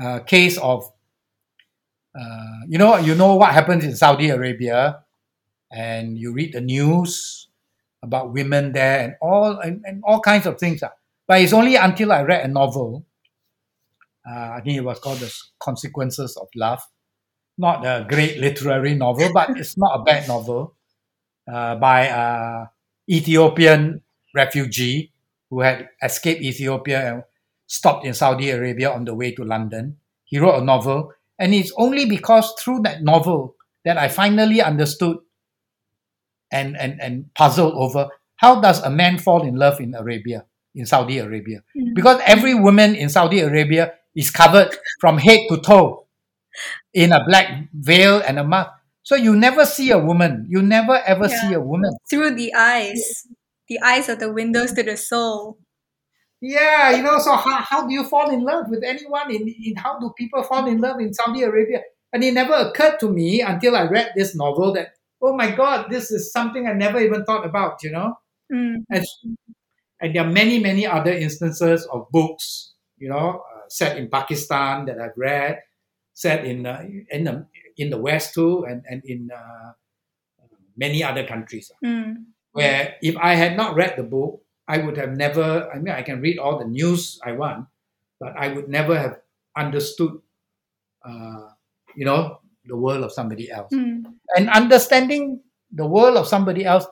[0.00, 0.90] uh, case of,
[2.18, 5.00] uh, you know, you know what happens in Saudi Arabia,
[5.72, 7.48] and you read the news
[8.02, 10.82] about women there and all and, and all kinds of things.
[10.82, 10.92] ah.
[11.26, 13.06] But it's only until I read a novel,
[14.28, 16.82] uh, I think it was called The Consequences of Love,
[17.56, 20.76] not a great literary novel, but it's not a bad novel,
[21.52, 22.66] uh, by a
[23.10, 24.02] Ethiopian
[24.34, 25.12] refugee
[25.50, 27.22] who had escaped Ethiopia and
[27.66, 29.96] stopped in Saudi Arabia on the way to London.
[30.24, 35.18] He wrote a novel, and it's only because through that novel that I finally understood
[36.50, 40.86] and, and, and puzzled over how does a man fall in love in Arabia, in
[40.86, 41.62] Saudi Arabia?
[41.76, 41.94] Mm.
[41.94, 46.06] Because every woman in Saudi Arabia is covered from head to toe
[46.92, 48.70] in a black veil and a mask.
[49.02, 50.46] So you never see a woman.
[50.48, 51.40] You never ever Yeah.
[51.40, 51.92] see a woman.
[52.08, 53.26] Through the eyes.
[53.68, 55.58] The eyes are the windows to the soul.
[56.40, 59.34] Yeah, you know, so how, how do you fall in love with anyone?
[59.34, 61.80] In, in how do people fall in love in Saudi Arabia?
[62.12, 64.88] And it never occurred to me until I read this novel that,
[65.22, 68.18] oh my God, this is something I never even thought about, you know?
[68.52, 68.84] Mm.
[68.90, 69.04] And,
[70.00, 74.86] and there are many, many other instances of books, you know, uh, set in Pakistan
[74.86, 75.60] that I've read,
[76.12, 79.72] set in uh, in the in the West too, and and in uh,
[80.76, 81.70] many other countries.
[81.84, 82.26] Mm.
[82.52, 85.70] Where if I had not read the book, I would have never.
[85.72, 87.66] I mean, I can read all the news I want,
[88.20, 89.18] but I would never have
[89.56, 90.20] understood,
[91.04, 91.50] uh,
[91.96, 93.72] you know, the world of somebody else.
[93.72, 94.04] Mm.
[94.36, 96.86] And understanding the world of somebody else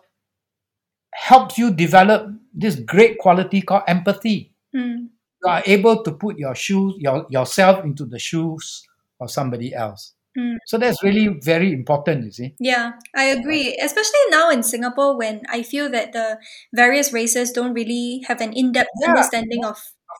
[1.15, 4.53] helps you develop this great quality called empathy.
[4.75, 5.09] Mm.
[5.45, 8.83] You are able to put your shoes, your, yourself into the shoes
[9.21, 10.15] of somebody else.
[10.39, 10.57] Mm.
[10.67, 12.55] So that's really very important, you see.
[12.59, 13.77] Yeah, I agree.
[13.83, 16.39] Especially now in Singapore, when I feel that the
[16.75, 19.11] various races don't really have an in depth Yeah.
[19.11, 19.77] understanding of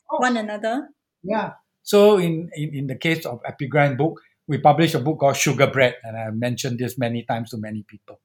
[0.09, 0.21] course.
[0.21, 0.89] one another.
[1.23, 1.51] Yeah.
[1.81, 5.67] So in, in, in the case of Epigram book, we published a book called Sugar
[5.67, 8.19] Bread, and I mentioned this many times to many people.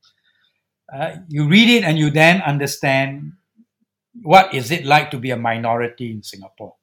[0.93, 3.33] Uh, you read it and you then understand
[4.23, 6.75] what is it like to be a minority in Singapore.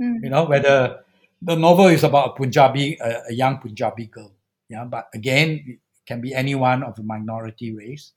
[0.00, 0.22] Mm.
[0.22, 1.00] You know, whether
[1.40, 4.32] the novel is about a Punjabi, a, a young Punjabi girl.
[4.68, 8.12] Yeah, but again, it can be anyone of a minority race.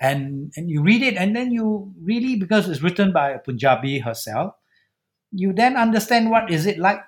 [0.00, 3.98] And and you read it, and then you really, because it's written by a Punjabi
[4.00, 4.54] herself,
[5.32, 7.00] you then understand what is it like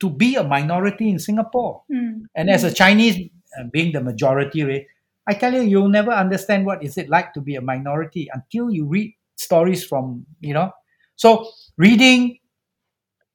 [0.00, 1.82] to be a minority in Singapore.
[1.90, 2.28] Mm.
[2.34, 4.86] And as a Chinese, uh, being the majority race,
[5.26, 8.70] I tell you, you'll never understand what is it like to be a minority until
[8.70, 10.72] you read stories from, you know.
[11.16, 12.38] So reading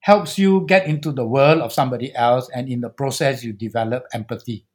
[0.02, 4.04] helps you get into the world of somebody else, and in the process, you develop
[4.13, 4.66] empathy.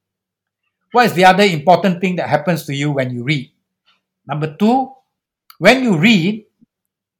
[0.93, 3.53] What is the other important thing that happens to you when you read?
[4.27, 4.93] Number two,
[5.59, 6.47] when you read,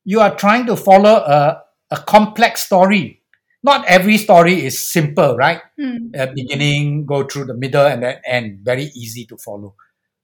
[0.05, 3.23] you are trying to follow a, a complex story.
[3.63, 5.61] Not every story is simple, right?
[5.79, 6.17] Mm.
[6.19, 8.61] uh, beginning, go through the middle, and then end.
[8.63, 9.75] Very easy to follow.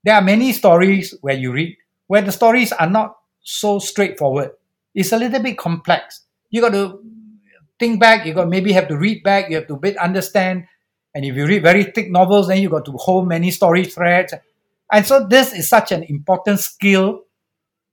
[0.04, 4.50] There are many stories where you read where the stories are not so straightforward.
[4.94, 6.22] It's a little bit complex.
[6.50, 7.00] You got to
[7.78, 8.26] think back.
[8.26, 9.50] You got maybe have to read back.
[9.50, 10.66] You have to bit understand.
[11.14, 14.34] And if you read very thick novels, then you got to hold many story threads.
[14.92, 17.22] And so this is such an important skill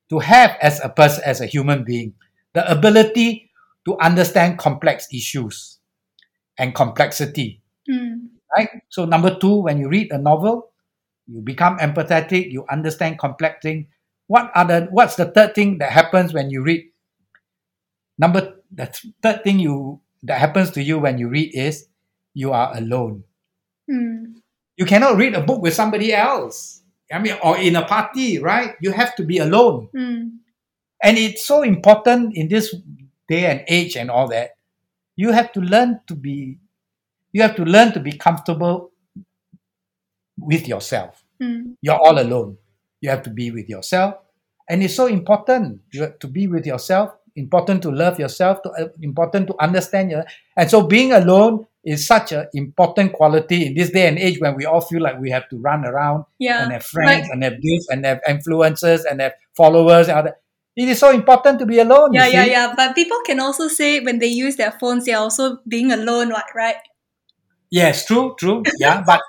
[0.09, 2.15] to have as a person, as a human being,
[2.53, 3.51] the ability
[3.85, 5.79] to understand complex issues
[6.57, 8.29] and complexity Mm.
[8.55, 8.69] right?
[8.89, 10.71] So number two, when you read a novel,
[11.27, 13.87] you become empathetic, you understand complex things.
[14.31, 16.87] What are the what's the third thing that happens when you read?
[18.17, 18.87] Number the
[19.21, 21.89] third thing you that happens to you when you read is
[22.33, 23.25] you are alone.
[23.91, 24.35] Mm.
[24.77, 26.81] You cannot read a book with somebody else.
[27.11, 28.75] I mean, or in a party, right?
[28.79, 29.89] You have to be alone.
[29.93, 30.37] Mm.
[31.03, 32.73] And it's so important in this
[33.27, 34.51] day and age and all that.
[35.17, 36.57] You have to learn to be
[37.33, 38.91] you have to learn to be comfortable
[40.39, 41.21] with yourself.
[41.43, 41.75] Mm.
[41.81, 42.55] You're all alone.
[43.01, 44.15] You have to be with yourself.
[44.69, 49.47] And it's so important to be with yourself, important to love yourself, to, uh, important
[49.47, 50.23] to understand your
[50.55, 54.55] and so being alone is such an important quality in this day and age when
[54.55, 56.63] we all feel like we have to run around Yeah.
[56.63, 60.37] and have friends and have this and have influencers and have followers and that.
[60.77, 62.13] It is so important to be alone.
[62.13, 62.73] Yeah, yeah, yeah.
[62.77, 66.75] But people can also say when they use their phones, they're also being alone, right?
[67.69, 68.63] Yes, true, true.
[68.79, 69.21] Yeah, but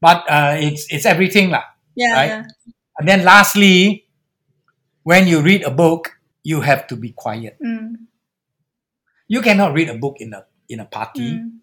[0.00, 1.62] but uh, it's it's everything lah.
[1.98, 2.30] Yeah, Right.
[2.30, 2.42] yeah.
[2.98, 4.06] And then lastly,
[5.04, 7.56] when you read a book, you have to be quiet.
[7.64, 8.10] Mm.
[9.28, 11.38] You cannot read a book in a in a party.
[11.38, 11.58] Mm.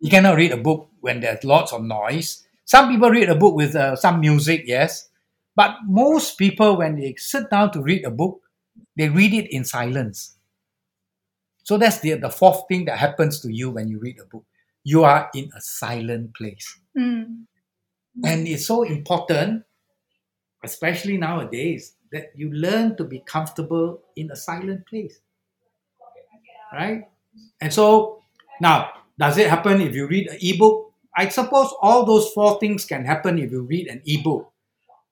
[0.00, 2.44] You cannot read a book when there's lots of noise.
[2.64, 5.08] Some people read a book with uh, some music, yes,
[5.54, 8.42] but most people when they sit down to read a book,
[8.96, 10.36] they read it in silence.
[11.62, 14.44] So that's the the fourth thing that happens to you when you read a book.
[14.82, 16.66] You are in a silent place.
[16.96, 17.44] Mm.
[18.24, 19.64] And it's so important,
[20.64, 25.20] especially nowadays, that you learn to be comfortable in a silent place.
[26.72, 27.08] Right?
[27.60, 28.22] And so
[28.60, 30.92] now, does it happen if you read an ebook?
[31.16, 34.52] I suppose all those four things can happen if you read an ebook.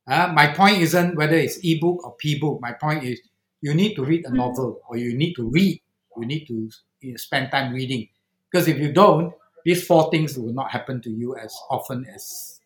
[0.07, 2.61] Uh, my point isn't whether it's ebook or p-book.
[2.61, 3.21] My point is
[3.63, 4.37] you need to read a Mm.
[4.37, 5.81] novel or you need to read.
[6.19, 6.69] You need to
[7.01, 8.09] you know, spend time reading.
[8.51, 9.33] Because if you don't,
[9.65, 12.61] these four things will not happen to you as often as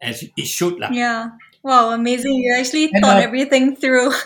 [0.00, 0.82] as it should.
[0.90, 1.30] Yeah.
[1.64, 2.36] Wow, amazing!
[2.36, 4.12] You actually And, thought uh, everything through.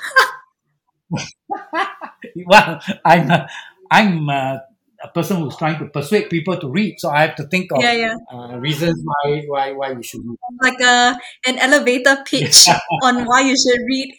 [2.51, 3.49] well, I'm a,
[3.91, 4.62] I'm a,
[5.05, 7.78] a person who's trying to persuade people to read, so I have to think of
[7.80, 10.34] yeah, yeah, uh, reasons why why why we should read.
[10.61, 11.14] like a
[11.47, 12.66] an elevator pitch
[13.07, 14.18] on why you should read.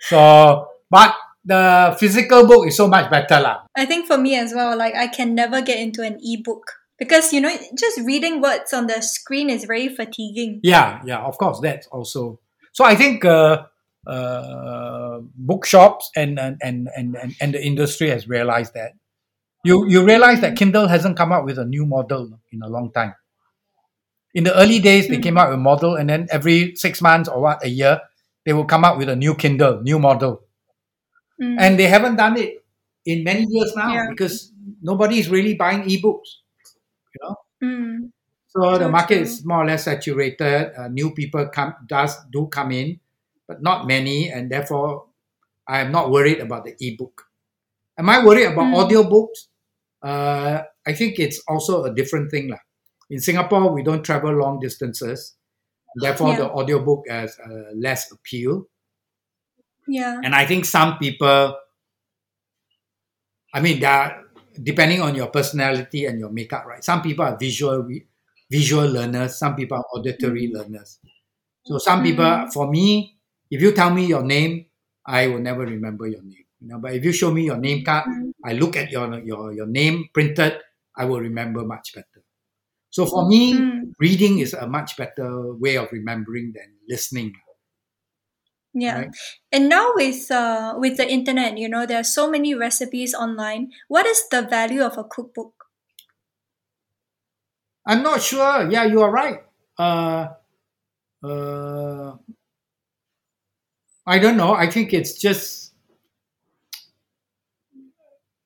[0.00, 1.14] So, but
[1.44, 3.64] the physical book is so much better, lah.
[3.72, 7.32] I think for me as well, like I can never get into an ebook because
[7.32, 10.60] you know just reading words on the screen is very fatiguing.
[10.62, 12.38] Yeah, yeah, of course, that's also.
[12.72, 13.64] So I think uh,
[14.06, 18.92] uh, bookshops and and, and and and the industry has realized that.
[19.64, 22.92] You you realize that Kindle hasn't come up with a new model in a long
[22.92, 23.14] time.
[24.32, 25.22] In the early days, they Mm.
[25.22, 28.00] came out with a model, and then every six months or what a year,
[28.46, 30.44] they will come up with a new Kindle, new model,
[31.42, 31.56] Mm.
[31.58, 32.62] and they haven't done it
[33.04, 34.06] in many years now Yeah.
[34.10, 36.40] because nobody is really buying ebooks.
[37.14, 38.12] You know, Mm.
[38.46, 40.72] so the market is more or less saturated.
[40.78, 43.00] Uh, new people come does do come in,
[43.46, 45.06] but not many, and therefore
[45.68, 47.26] I am not worried about the ebook.
[47.98, 48.78] Am I worried about Mm.
[48.80, 49.48] audiobooks?
[50.02, 52.48] Uh, I think it's also a different thing.
[52.48, 52.62] lah.
[53.10, 55.36] In Singapore, we don't travel long distances.
[56.00, 56.36] Therefore, Yeah.
[56.36, 58.70] the audiobook has uh, less appeal.
[59.86, 60.20] Yeah.
[60.24, 61.58] And I think some people,
[63.52, 64.24] I mean, there are,
[64.62, 66.84] depending on your personality and your makeup, right?
[66.84, 67.86] Some people are visual
[68.50, 69.38] visual learners.
[69.38, 70.98] Some people are auditory learners.
[71.64, 72.52] So some people, Mhm.
[72.52, 73.18] for me,
[73.50, 74.66] if you tell me your name,
[75.06, 76.46] I will never remember your name.
[76.60, 78.32] You know, but if you show me your name card, Mm.
[78.44, 80.60] I look at your your your name printed,
[80.96, 82.22] I will remember much better.
[82.90, 83.92] So for me, Mm.
[83.98, 87.34] reading is a much better way of remembering than listening.
[88.74, 88.98] Yeah.
[89.00, 89.10] Right.
[89.52, 93.72] And now with uh with the internet, you know, there are so many recipes online.
[93.88, 95.66] What is the value of a cookbook?
[97.86, 98.70] I'm not sure.
[98.70, 99.42] Yeah, you are right.
[99.78, 100.28] Uh,
[101.22, 102.16] uh,
[104.06, 104.52] I don't know.
[104.54, 105.72] I think it's just.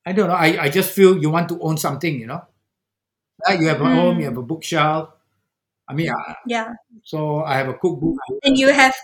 [0.05, 0.35] I don't know.
[0.35, 2.43] I, I just feel you want to own something, you know.
[3.47, 4.19] Like you have a home, Mm.
[4.19, 5.09] you have a bookshelf.
[5.89, 6.73] I mean, I, Yeah.
[7.03, 8.17] so I have a cookbook.
[8.43, 8.95] And you have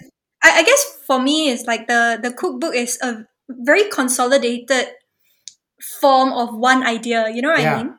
[0.44, 4.88] I, I guess for me it's like the the cookbook is a very consolidated
[6.00, 7.30] form of one idea.
[7.34, 7.76] You know what Yeah.
[7.76, 7.98] I mean?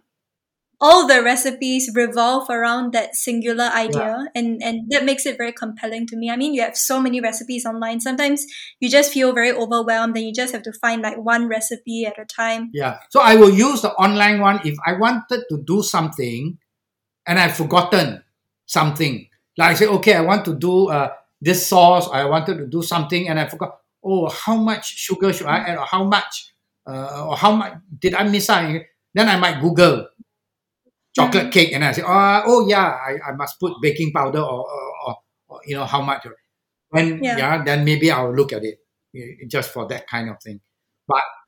[0.84, 6.08] All the recipes revolve around that singular idea and, and that makes it very compelling
[6.08, 6.28] to me.
[6.28, 8.00] I mean you have so many recipes online.
[8.00, 8.44] Sometimes
[8.80, 12.18] you just feel very overwhelmed and you just have to find like one recipe at
[12.18, 12.70] a time.
[12.72, 12.98] Yeah.
[13.10, 16.58] So I will use the online one if I wanted to do something
[17.26, 18.24] and I've forgotten
[18.66, 19.28] something.
[19.56, 21.10] Like I say, okay, I want to do uh,
[21.42, 25.48] this sauce, I wanted to do something and I forgot, oh, how much sugar should
[25.50, 26.54] I add or how much,
[26.86, 28.70] uh, or how much did I miss out?
[29.14, 30.06] Then I might Google
[31.14, 31.52] chocolate Mm.
[31.52, 34.92] cake and I say, oh, oh yeah, I, I must put baking powder or, or,
[35.06, 35.16] or,
[35.48, 36.26] or you know, how much.
[36.90, 37.38] When, Yeah.
[37.38, 38.78] yeah, then maybe I'll look at it
[39.16, 40.60] eh, just for that kind of thing.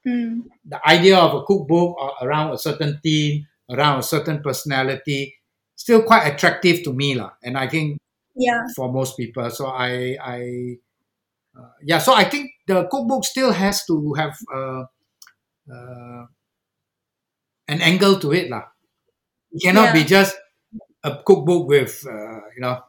[0.07, 0.43] Mm.
[0.67, 5.35] the idea of a cookbook around a certain theme, around a certain personality,
[5.77, 7.33] still quite attractive to me, lah.
[7.43, 7.97] And I think
[8.37, 8.65] Yeah.
[8.77, 10.77] for most people, so I, I,
[11.59, 11.99] uh, yeah.
[11.99, 14.85] So I think the cookbook still has to have uh,
[15.73, 16.27] uh,
[17.69, 18.65] an angle to it, lah.
[19.53, 20.37] It cannot be just
[21.05, 22.81] a cookbook with, uh, you know,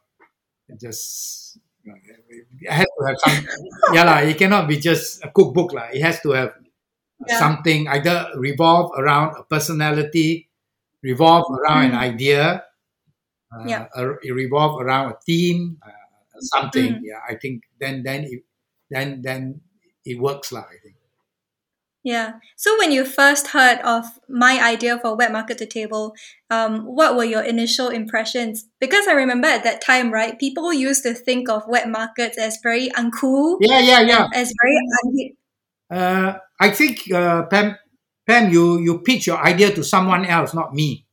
[0.81, 1.57] just.
[1.85, 1.97] you know,
[2.29, 3.39] It has to have some,
[3.95, 4.19] yeah, lah.
[4.25, 5.89] It cannot be just a cookbook, lah.
[5.93, 6.53] It has to have
[7.23, 7.39] Yeah.
[7.39, 10.49] something either revolve around a personality,
[11.01, 12.09] revolve around an Mm.
[12.13, 12.43] idea,
[13.53, 13.87] uh, Yeah.
[14.23, 16.93] it revolve around a theme, uh, something.
[16.93, 17.01] Mm.
[17.03, 18.43] Yeah, I think then then it
[18.89, 19.61] then then
[20.05, 20.65] it works lah.
[20.65, 20.95] I think.
[22.05, 22.37] Yeah.
[22.55, 26.13] So when you first heard of my idea for wet market to table,
[26.51, 28.69] um, what were your initial impressions?
[28.79, 32.59] Because I remember at that time, right, people used to think of wet markets as
[32.61, 34.27] very uncool, Yeah, yeah, yeah.
[34.37, 35.29] as very unhip.
[35.89, 37.73] Uh, I think uh, Pam,
[38.29, 41.04] Pam, you you pitch your idea to someone else, not me.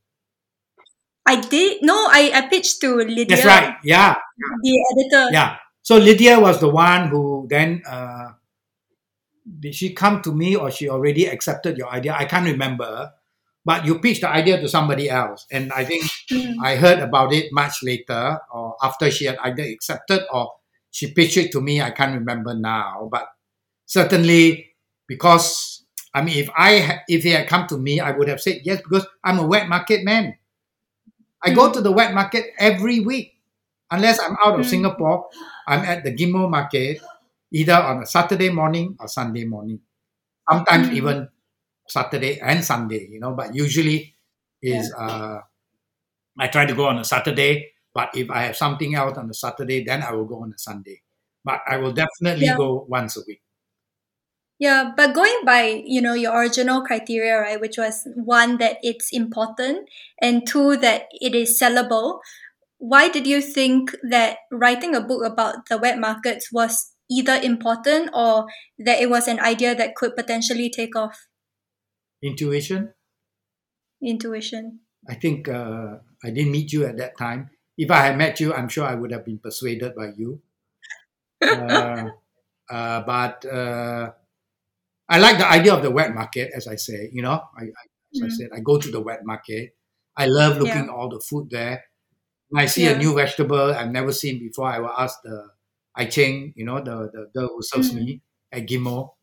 [1.27, 3.77] I did no, I, I pitched to Lydia, That's right.
[3.85, 4.15] Yeah,
[4.63, 5.33] the editor.
[5.33, 5.57] yeah.
[5.83, 8.31] So Lydia was the one who then uh,
[9.61, 12.15] did she come to me or she already accepted your idea?
[12.19, 13.13] I can't remember.
[13.65, 16.03] But you pitched the idea to somebody else, and I think
[16.33, 16.57] Mm.
[16.63, 20.51] I heard about it much later, or after she had either accepted or
[20.91, 21.81] she pitched it to me.
[21.81, 23.29] I can't remember now, but
[23.87, 24.75] certainly
[25.07, 28.63] because I mean, if I if he had come to me, I would have said
[28.65, 30.35] yes because I'm a wet market man.
[31.45, 31.75] I go Mm.
[31.75, 33.35] to the wet market every week,
[33.91, 34.71] unless I'm out of Mm.
[34.71, 35.29] Singapore.
[35.67, 37.01] I'm at the Ghim Moh market
[37.53, 39.81] either on a Saturday morning or Sunday morning.
[40.51, 40.95] Sometimes Mm.
[40.97, 41.29] even
[41.89, 44.15] Saturday and Sunday, you know, but usually
[44.63, 45.41] is uh
[46.39, 49.35] I try to go on a Saturday, but if I have something else on a
[49.35, 51.03] Saturday, then I will go on a Sunday.
[51.45, 52.57] but I will definitely Yeah.
[52.57, 53.43] go once a week.
[54.63, 59.09] Yeah, but going by, you know, your original criteria, right, which was one that it's
[59.11, 59.89] important
[60.21, 62.21] and two that it is sellable,
[62.79, 68.11] why did you think that writing a book about the wet markets was either important
[68.15, 68.47] or
[68.79, 71.27] that it was an idea that could potentially take off?
[72.23, 72.95] Intuition.
[74.01, 74.79] Intuition.
[75.09, 77.51] I think uh, I didn't meet you at that time.
[77.77, 80.41] If I had met you, I'm sure I would have been persuaded by you.
[81.43, 82.07] Uh,
[82.71, 84.13] uh, but uh,
[85.09, 87.11] I like the idea of the wet market, as I say.
[87.13, 87.85] You know, I, I,
[88.15, 88.31] as I Mhm.
[88.31, 89.77] said, I go to the wet market.
[90.17, 91.85] I love looking at all the food there.
[92.49, 95.51] When I see a new vegetable I've never seen before, I will ask the
[95.95, 98.05] I Cheng, you know, the, the girl who serves Mm.
[98.05, 98.23] me
[98.53, 99.15] at Ghim Moh.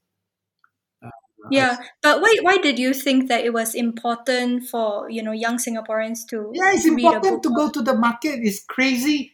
[1.52, 5.58] Yeah, but why why did you think that it was important for, you know, young
[5.58, 8.40] Singaporeans to Yeah, it's important to go to the market.
[8.44, 9.34] It's crazy.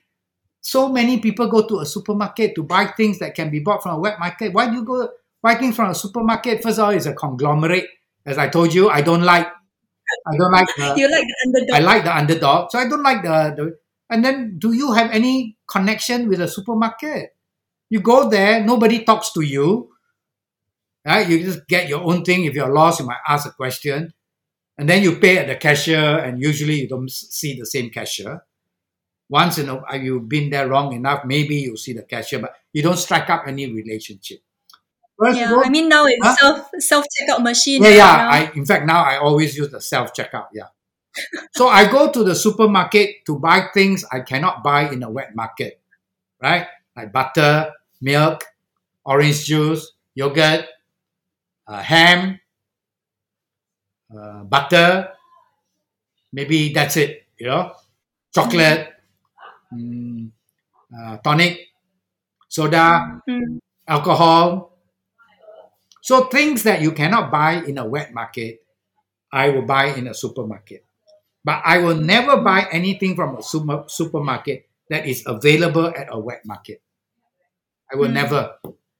[0.61, 3.95] So many people go to a supermarket to buy things that can be bought from
[3.95, 4.53] a wet market.
[4.53, 5.09] Why do you go
[5.53, 6.63] things from a supermarket?
[6.63, 7.85] First of all, it's a conglomerate.
[8.25, 9.45] As I told you, I don't like.
[9.45, 10.95] I don't like the.
[10.97, 11.75] You like the underdog.
[11.75, 13.77] I like the underdog, so I don't like the, the.
[14.09, 17.35] And then, do you have any connection with a supermarket?
[17.89, 19.91] You go there, nobody talks to you.
[21.05, 21.29] Right?
[21.29, 22.45] You just get your own thing.
[22.45, 24.11] If you're lost, you might ask a question,
[24.77, 28.41] and then you pay at the cashier, and usually you don't see the same cashier.
[29.29, 32.81] Once in a you've been there long enough, maybe you see the cashier, but you
[32.81, 34.39] don't strike up any relationship.
[35.19, 36.35] You Yeah, I mean now it's Huh?
[36.35, 37.81] self self checkout machine.
[37.83, 38.15] yeah, yeah.
[38.17, 38.29] now.
[38.29, 40.47] I in fact now I always use the self checkout.
[40.53, 40.67] Yeah.
[41.55, 45.35] so I go to the supermarket to buy things I cannot buy in a wet
[45.35, 45.79] market,
[46.41, 46.67] right?
[46.95, 48.43] Like butter, milk,
[49.05, 50.65] orange juice, yogurt,
[51.67, 52.39] uh, ham,
[54.15, 55.09] uh, butter.
[56.33, 57.23] Maybe that's it.
[57.39, 57.71] You know,
[58.33, 58.93] chocolate,
[59.73, 60.31] mm,
[60.93, 61.69] uh, tonic,
[62.47, 63.59] soda Mm.
[63.87, 64.74] alcohol.
[66.05, 68.61] So things that you cannot buy in a wet market,
[69.33, 70.85] I will buy in a supermarket.
[71.43, 76.19] But I will never buy anything from a super, supermarket that is available at a
[76.19, 76.85] wet market.
[77.91, 78.21] I will Mm.
[78.21, 78.53] never.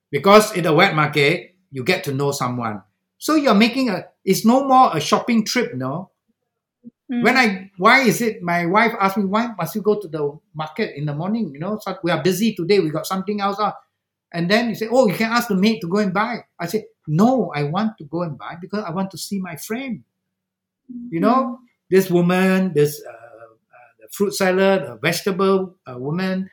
[0.10, 2.82] Because in a wet market, you get to know someone.
[3.22, 6.10] So you're making a, it's no more a shopping trip, no?
[7.06, 7.22] Mm.
[7.22, 10.40] When I, why is it, my wife asked me, why must you go to the
[10.56, 11.54] market in the morning?
[11.54, 13.74] You know, so we are busy today, we got something else on.
[14.34, 16.46] And then you say, oh, you can ask the maid to go and buy.
[16.60, 19.56] I say, no, I want to go and buy because I want to see my
[19.56, 20.04] friend.
[21.10, 23.16] You know, this woman, this uh, uh,
[24.02, 26.50] the fruit seller, the vegetable uh, woman,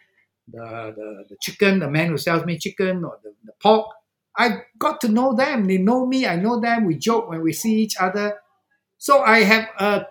[0.48, 3.86] the, the, the chicken, the man who sells me chicken or the, the pork.
[4.36, 5.66] I got to know them.
[5.66, 6.26] They know me.
[6.26, 6.86] I know them.
[6.86, 8.38] We joke when we see each other.
[8.98, 10.06] So I have a,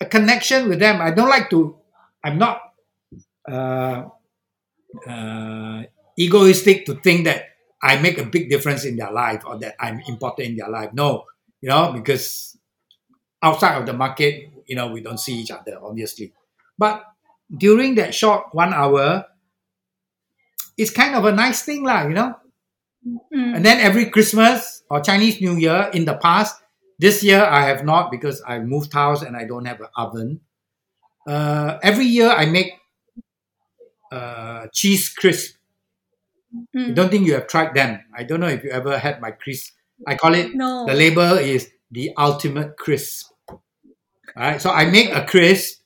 [0.00, 1.00] a connection with them.
[1.00, 1.76] I don't like to,
[2.24, 2.60] I'm not
[3.50, 4.04] uh,
[5.06, 5.82] uh,
[6.18, 7.55] egoistic to think that
[7.86, 10.90] I make a big difference in their life or that I'm important in their life.
[10.92, 11.22] No,
[11.60, 12.58] you know, because
[13.40, 16.32] outside of the market, you know, we don't see each other, obviously.
[16.76, 17.04] But
[17.56, 19.24] during that short one hour,
[20.76, 22.34] it's kind of a nice thing, lah, you know.
[23.32, 23.56] Mm.
[23.56, 26.60] And then every Christmas or Chinese New Year in the past,
[26.98, 30.40] this year I have not because I moved house and I don't have an oven.
[31.26, 32.72] Uh, every year I make
[34.10, 35.55] uh, cheese crisp.
[36.74, 36.94] I Mm.
[36.94, 38.00] don't think you have tried them.
[38.16, 39.72] I don't know if you ever had my crisp.
[40.06, 40.84] I call it No.
[40.86, 43.32] the label is the ultimate crisp.
[44.36, 45.80] Alright, so I make a crisp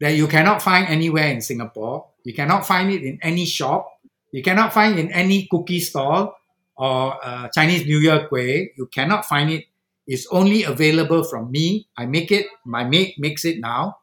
[0.00, 2.06] that you cannot find anywhere in Singapore.
[2.24, 3.88] You cannot find it in any shop.
[4.32, 6.36] You cannot find in any cookie stall
[6.76, 8.68] or uh, Chinese New Year kueh.
[8.76, 9.64] You cannot find it.
[10.06, 11.88] It's only available from me.
[11.96, 12.46] I make it.
[12.64, 13.98] My mate makes it now,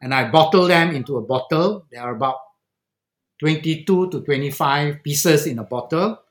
[0.00, 1.84] and I bottle them into a bottle.
[1.92, 2.36] There are about
[3.42, 6.22] 22 to 25 pieces in a bottle,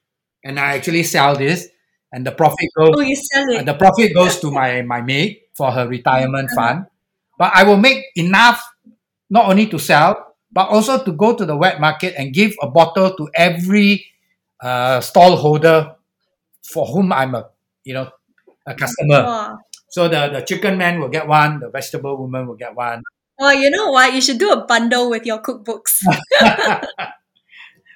[0.43, 1.67] and I actually sell this,
[2.11, 3.65] and the profit goes Oh, you sell uh, it.
[3.67, 6.87] the profit goes to my my maid for her retirement fund.
[7.37, 8.63] But I will make enough
[9.29, 12.67] not only to sell, but also to go to the wet market and give a
[12.67, 14.05] bottle to every
[14.61, 15.95] uh, stall holder
[16.63, 17.49] for whom I'm a
[17.83, 18.09] you know
[18.67, 19.23] a customer.
[19.23, 19.59] Wow.
[19.89, 23.03] So the, the chicken man will get one, the vegetable woman will get one.
[23.39, 24.13] Well, you know what?
[24.13, 26.01] You should do a bundle with your cookbooks.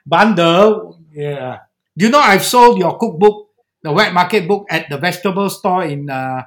[0.06, 1.60] Bundle, yeah.
[1.98, 3.50] Do you know I've sold your cookbook,
[3.82, 6.44] the wet market book at the vegetable store in uh,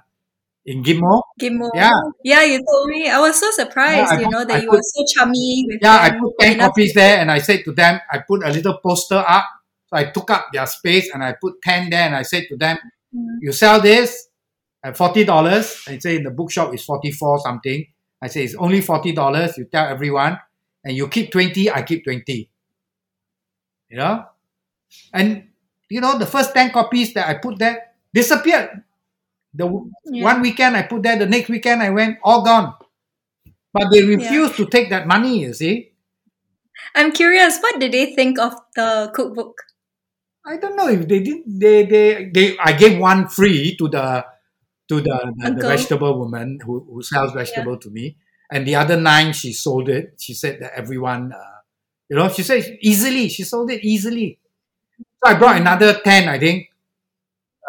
[0.67, 1.23] in Ghim Moh.
[1.41, 1.71] Gimmo.
[1.75, 1.91] Yeah.
[2.23, 3.09] Yeah, you told me.
[3.11, 5.65] I was so surprised, Yeah, you put- know, that I you put- were so chummy
[5.67, 8.45] with Yeah, I put 10 Enough- copies there and I said to them, I put
[8.45, 9.47] a little poster up.
[9.89, 12.57] So I took up their space and I put 10 there and I said to
[12.57, 12.77] them,
[13.17, 13.39] Mm.
[13.41, 14.29] you sell this
[14.85, 15.89] at $40.
[15.89, 17.87] I say in the bookshop is 44 something.
[18.21, 19.57] I say it's only $40.
[19.59, 20.39] You tell everyone
[20.85, 22.51] and you keep 20, I keep 20.
[23.89, 24.25] You know?
[25.13, 25.45] And
[25.89, 28.83] you know, the first 10 copies that I put there disappeared.
[29.55, 29.65] The
[30.05, 30.25] Yeah.
[30.25, 32.75] one weekend I put there, the next weekend I went, all gone.
[33.73, 35.93] But they refused to take that money, you see.
[36.95, 39.63] I'm curious, what did they think of the cookbook?
[40.47, 41.43] I don't know if they did.
[41.47, 42.59] They they they.
[42.59, 44.25] I gave one free to the
[44.89, 48.17] to the, the, the vegetable woman who, who sells vegetable to me,
[48.51, 50.15] and the other nine she sold it.
[50.19, 51.59] She said that everyone, uh,
[52.09, 53.29] you know, she said easily.
[53.29, 54.39] She sold it easily.
[55.25, 56.69] So I brought another ten, I think,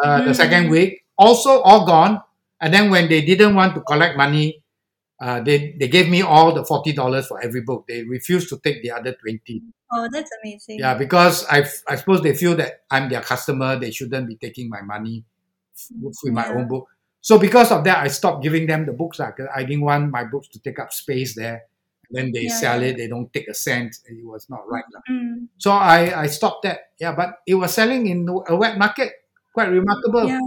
[0.04, 0.36] uh, the Mm.
[0.36, 1.04] second week.
[1.18, 2.22] Also all gone.
[2.62, 4.64] And then when they didn't want to collect money,
[5.22, 7.86] uh, they they gave me all the forty dollars for every book.
[7.88, 9.64] They refused to take the other twenty.
[9.92, 10.80] Oh, that's amazing.
[10.80, 13.80] Yeah, because I, I suppose they feel that I'm their customer.
[13.80, 15.26] They shouldn't be taking my money
[16.02, 16.54] with my Yeah.
[16.56, 16.88] own book.
[17.22, 19.20] So because of that, I stopped giving them the books.
[19.20, 21.64] Like I didn't want my books to take up space there.
[22.12, 22.88] Then they Yeah, sell yeah.
[22.90, 22.98] it.
[22.98, 23.96] They don't take a cent.
[24.08, 24.84] It was not right.
[25.10, 26.80] Mm, So I, I stopped that.
[27.00, 29.14] Yeah, but it was selling in a wet market.
[29.54, 30.28] Quite remarkable.
[30.28, 30.40] yeah.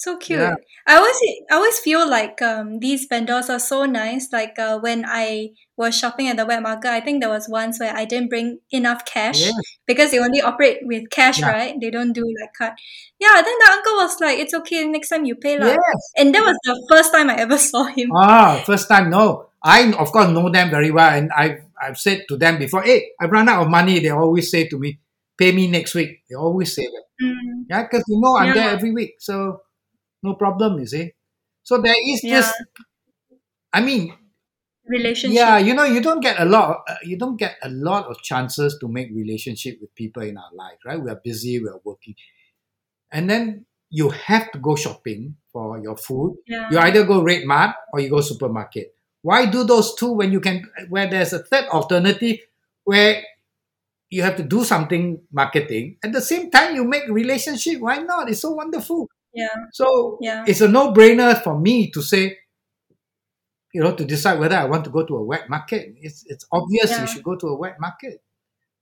[0.00, 0.40] So cute.
[0.40, 0.56] Yeah.
[0.88, 1.18] I always
[1.50, 4.32] I always feel like um, these vendors are so nice.
[4.32, 7.76] Like uh, when I was shopping at the wet market, I think there was once
[7.80, 9.52] where I didn't bring enough cash Yes.
[9.86, 11.52] because they only operate with cash, Yeah.
[11.52, 11.74] right?
[11.80, 12.72] They don't do like card.
[13.20, 13.36] Yeah.
[13.44, 14.88] Then the uncle was like, "It's okay.
[14.88, 16.00] Next time you pay lah." Yes.
[16.16, 18.08] And that was the first time I ever saw him.
[18.16, 19.52] Ah, first time, no.
[19.62, 21.12] I, of course, know them very well.
[21.12, 24.00] And I've, I've said to them before, hey, I've run out of money.
[24.00, 24.96] They always say to me,
[25.36, 26.24] pay me next week.
[26.28, 27.04] They always say that.
[27.20, 29.16] Mm, Yeah, because you know I'm there every week.
[29.20, 29.60] So
[30.22, 31.12] no problem, you see.
[31.62, 32.40] So there is Yeah.
[32.40, 32.54] just,
[33.72, 34.12] I mean,
[34.86, 35.36] relationship.
[35.36, 38.22] yeah, you know, you don't get a lot, uh, you don't get a lot of
[38.22, 41.00] chances to make relationship with people in our life, right?
[41.00, 42.14] We are busy, we are working.
[43.12, 46.36] And then you have to go shopping for your food.
[46.46, 46.68] Yeah.
[46.70, 48.94] You either go Red Mart or you go supermarket.
[49.22, 52.38] Why do those two when you can, where there's a third alternative
[52.84, 53.22] where
[54.08, 57.80] you have to do something marketing at the same time you make relationship?
[57.80, 58.28] Why not?
[58.30, 59.08] It's so wonderful.
[59.32, 59.48] Yeah.
[59.72, 60.44] So Yeah.
[60.46, 62.38] it's a no-brainer for me to say,
[63.72, 65.94] you know, to decide whether I want to go to a wet market.
[66.00, 67.02] It's it's obvious Yeah.
[67.02, 68.22] you should go to a wet market.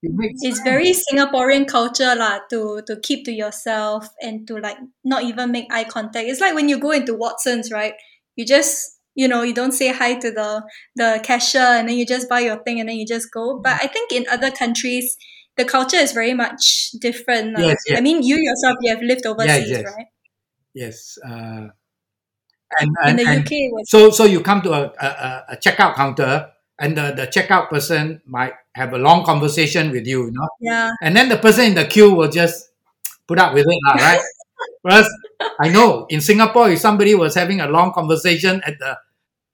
[0.03, 5.25] Make It's very Singaporean culture lah to to keep to yourself and to like not
[5.25, 6.29] even make eye contact.
[6.29, 7.95] It's like when you go into Watsons, right?
[8.37, 10.63] You just you know you don't say hi to the
[10.95, 13.59] the cashier and then you just buy your thing and then you just go.
[13.59, 15.19] But I think in other countries
[15.59, 17.59] the culture is very much different.
[17.59, 17.99] Yes, yes.
[17.99, 19.83] I mean you yourself you have lived overseas, yes.
[19.85, 20.07] right?
[20.75, 21.19] Yes.
[21.25, 21.69] Uh,
[22.81, 25.57] and, In the and UK was so so you come to a, a, a- a
[25.57, 30.31] checkout counter and the, the checkout person might have a long conversation with you, you
[30.33, 30.91] know, yeah.
[31.03, 32.69] and then the person in the queue will just
[33.27, 34.21] put up with it, lah, right?
[34.83, 35.09] Whereas
[35.61, 38.97] I know in Singapore, if somebody was having a long conversation at the uh,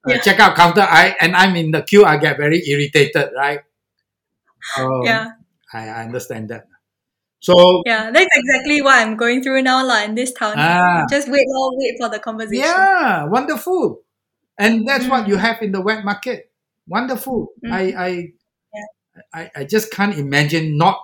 [0.06, 0.18] Yeah.
[0.20, 3.60] checkout counter, I and I'm in the queue, I get very irritated, right?
[4.78, 5.32] Um, Yeah.
[5.72, 6.66] I, I understand that.
[7.44, 10.56] So Yeah, that's exactly what I'm going through now lah in this town.
[10.56, 11.04] Ah.
[11.12, 12.64] Just wait, lor, wait for the conversation.
[12.64, 14.00] yeah, wonderful,
[14.56, 15.28] and that's what Mm.
[15.28, 16.48] you have in the wet market.
[16.88, 17.52] Wonderful.
[17.60, 17.70] Mm.
[17.72, 18.10] I I,
[18.72, 18.88] Yeah.
[19.36, 20.96] I I just can't imagine not.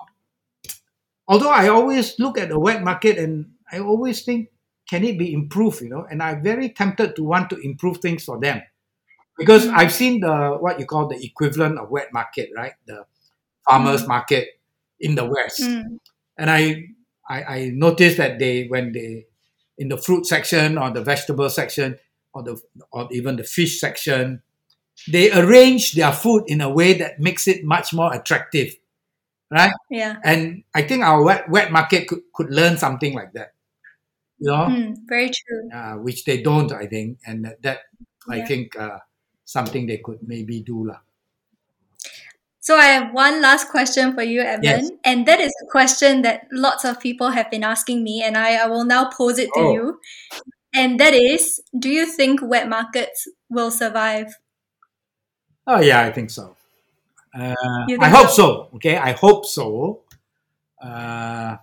[1.27, 4.49] Although I always look at the wet market and I always think,
[4.89, 5.81] can it be improved?
[5.81, 8.61] You know, and I'm very tempted to want to improve things for them
[9.37, 9.77] because Mm.
[9.77, 12.73] I've seen the what you call the equivalent of wet market, right?
[12.89, 13.05] The
[13.67, 14.59] farmers market
[14.99, 15.97] in the west, Mm.
[16.41, 16.89] And I,
[17.29, 19.27] I I noticed that they when they
[19.77, 21.99] in the fruit section or the vegetable section
[22.33, 22.55] or the
[22.91, 24.41] or even the fish section,
[25.11, 28.75] they arrange their food in a way that makes it much more attractive,
[29.51, 29.73] right?
[29.89, 30.17] Yeah.
[30.23, 33.53] And I think our wet, wet market could, could learn something like that,
[34.39, 35.69] you know, Mm, very true.
[35.73, 37.79] uh, which they don't, I think, and that, that
[38.29, 38.47] I Yeah.
[38.47, 38.99] think uh,
[39.45, 40.99] something they could maybe do lah.
[42.61, 44.91] So I have one last question for you, Evan, Yes.
[45.03, 48.55] and that is a question that lots of people have been asking me, and I,
[48.63, 49.73] I will now pose it to Oh.
[49.73, 49.99] you.
[50.75, 54.35] And that is, do you think wet markets will survive?
[55.67, 56.55] Oh yeah, I think so.
[57.33, 57.55] Uh,
[57.87, 58.69] You I think hope so.
[58.75, 60.01] Okay, I hope so.
[60.81, 61.57] Uh,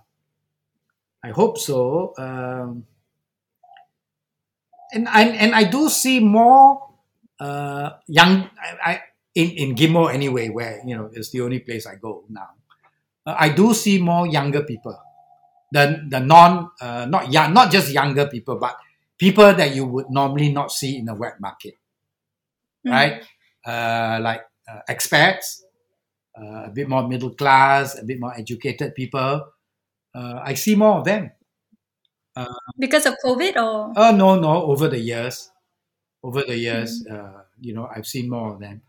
[1.23, 2.13] I hope so.
[2.17, 2.85] Um,
[4.93, 6.89] and I and I do see more
[7.39, 8.49] uh, young.
[8.59, 9.01] I, I
[9.39, 12.49] in in Ghim Moh anyway, where you know it's the only place I go now.
[13.25, 14.97] Uh, I do see more younger people.
[15.71, 18.75] The the non uh, not young, not just younger people, but
[19.17, 21.75] people that you would normally not see in a wet market
[22.85, 22.91] Mm.
[22.91, 23.23] right?
[23.65, 25.61] Uh, like uh, expats,
[26.37, 29.47] uh, a bit more middle class, a bit more educated people.
[30.15, 31.31] Uh, I see more of them.
[32.77, 33.93] Because of COVID or?
[33.95, 35.51] Oh no, no, over the years,
[36.23, 38.81] over the years, uh, you know, I've seen more of them.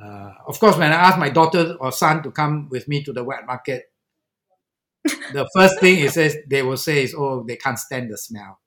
[0.00, 3.12] Uh, of course, when I ask my daughter or son to come with me to
[3.12, 3.92] the wet market,
[5.32, 8.58] the first thing it says they will say is, oh, they can't stand the smell.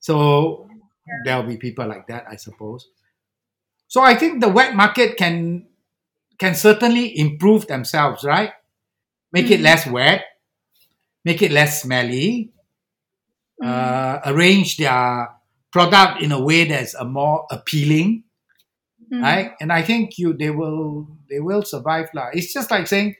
[0.00, 0.68] So
[1.24, 2.88] there'll be people like that, I suppose.
[3.88, 5.66] So I think the wet market can
[6.38, 8.52] can certainly improve themselves, right?
[9.32, 9.64] Make it Mm.
[9.64, 10.24] less wet,
[11.24, 12.52] make it less smelly,
[13.62, 13.66] Mm.
[13.68, 15.28] uh, arrange their
[15.70, 18.24] product in a way that's a more appealing,
[19.14, 19.22] Mm.
[19.22, 19.52] right?
[19.60, 22.30] And I think you they will they will survive lah.
[22.32, 23.16] It's just like saying,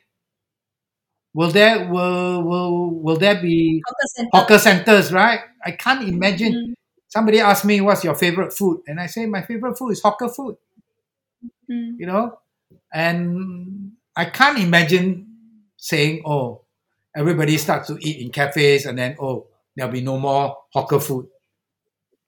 [1.34, 4.30] will there will will will there be Hawker center.
[4.32, 5.40] hawker centers, right?
[5.64, 6.52] I can't imagine.
[6.52, 6.74] Mm.
[7.08, 10.28] Somebody asked me, "What's your favorite food?" And I say, "My favorite food is hawker
[10.28, 10.56] food."
[11.70, 11.96] Mm.
[11.98, 12.38] You know,
[12.92, 15.26] and I can't imagine
[15.76, 16.62] saying, "Oh,
[17.16, 21.28] everybody starts to eat in cafes, and then oh, there'll be no more hawker food."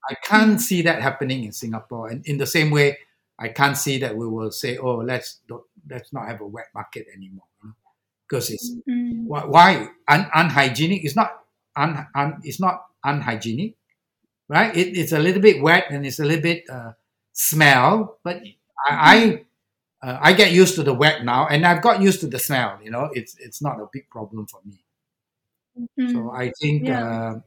[0.09, 2.99] I can't see that happening in Singapore, and in the same way,
[3.39, 5.41] I can't see that we will say, "Oh, let's
[5.91, 7.49] let's not have a wet market anymore,"
[8.29, 9.27] because it's Mm.
[9.27, 9.89] why, why?
[10.09, 11.05] Un, unhygienic?
[11.05, 11.31] It's not
[11.77, 13.77] un, un, it's not unhygienic,
[14.49, 14.77] right?
[14.77, 16.93] It, it's a little bit wet and it's a little bit uh,
[17.33, 18.43] smell, but
[18.89, 19.45] I
[20.03, 22.39] I, uh, I get used to the wet now, and I've got used to the
[22.39, 22.79] smell.
[22.83, 24.85] You know, it's it's not a big problem for me.
[25.99, 26.13] Mm.
[26.13, 27.05] So I think Yeah.
[27.05, 27.41] uh,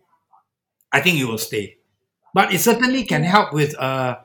[0.91, 1.77] I think it will stay,
[2.33, 4.17] but it certainly can help with uh,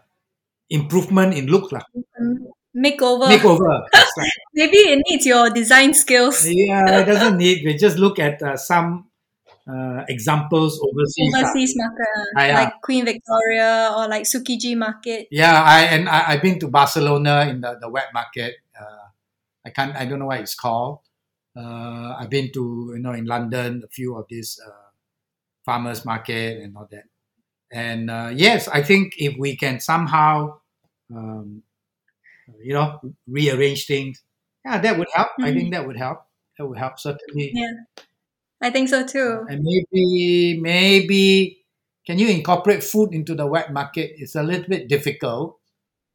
[0.71, 1.83] improvement in look lah.
[2.21, 2.51] Mm.
[2.75, 3.31] Makeover.
[3.31, 3.87] Makeover.
[4.55, 6.43] Maybe it needs your design skills.
[6.47, 7.63] Yeah, it doesn't need.
[7.65, 9.07] We just look at uh, some
[9.69, 11.35] uh, examples overseas.
[11.35, 12.55] Overseas market, uh, Ah, yeah.
[12.59, 15.29] like Queen Victoria or like Tsukiji Market.
[15.31, 18.57] Yeah, I and I, I've been to Barcelona in the, the wet market.
[18.75, 19.07] Uh,
[19.65, 19.95] I can't.
[19.97, 20.99] I don't know what it's called.
[21.57, 24.91] Uh, I've been to you know in London a few of these uh,
[25.65, 27.05] farmers market and all that.
[27.73, 30.59] And uh, yes, I think if we can somehow,
[31.15, 31.63] um,
[32.63, 34.23] you know, rearrange things,
[34.65, 35.29] yeah, that would help.
[35.41, 35.55] I Mhm.
[35.57, 36.25] think that would help.
[36.59, 37.51] That would help certainly.
[37.55, 37.73] Yeah,
[38.61, 39.45] I think so too.
[39.49, 41.65] And maybe maybe
[42.07, 44.13] can you incorporate food into the wet market?
[44.19, 45.59] It's a little bit difficult.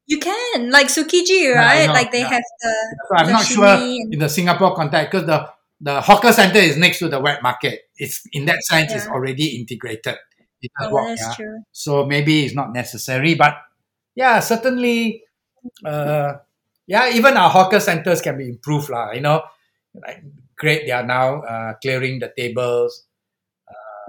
[0.08, 1.88] You can like Tsukiji, right?
[1.89, 2.30] like they yeah.
[2.30, 2.74] have the
[3.10, 5.50] So I'm not sure and- in the Singapore context because the
[5.82, 7.89] the hawker center is next to the wet market.
[7.97, 10.18] It's in that sense, it's already integrated.
[10.62, 11.34] It does Oh, work, yeah.
[11.36, 11.64] true.
[11.72, 13.57] So maybe it's not necessary, but
[14.16, 15.24] yeah, certainly,
[15.86, 16.34] uh,
[16.88, 19.12] yeah, even our hawker centers can be improved, lah.
[19.12, 19.43] You know,
[19.95, 20.24] like
[20.57, 23.05] great, they are now uh, clearing the tables.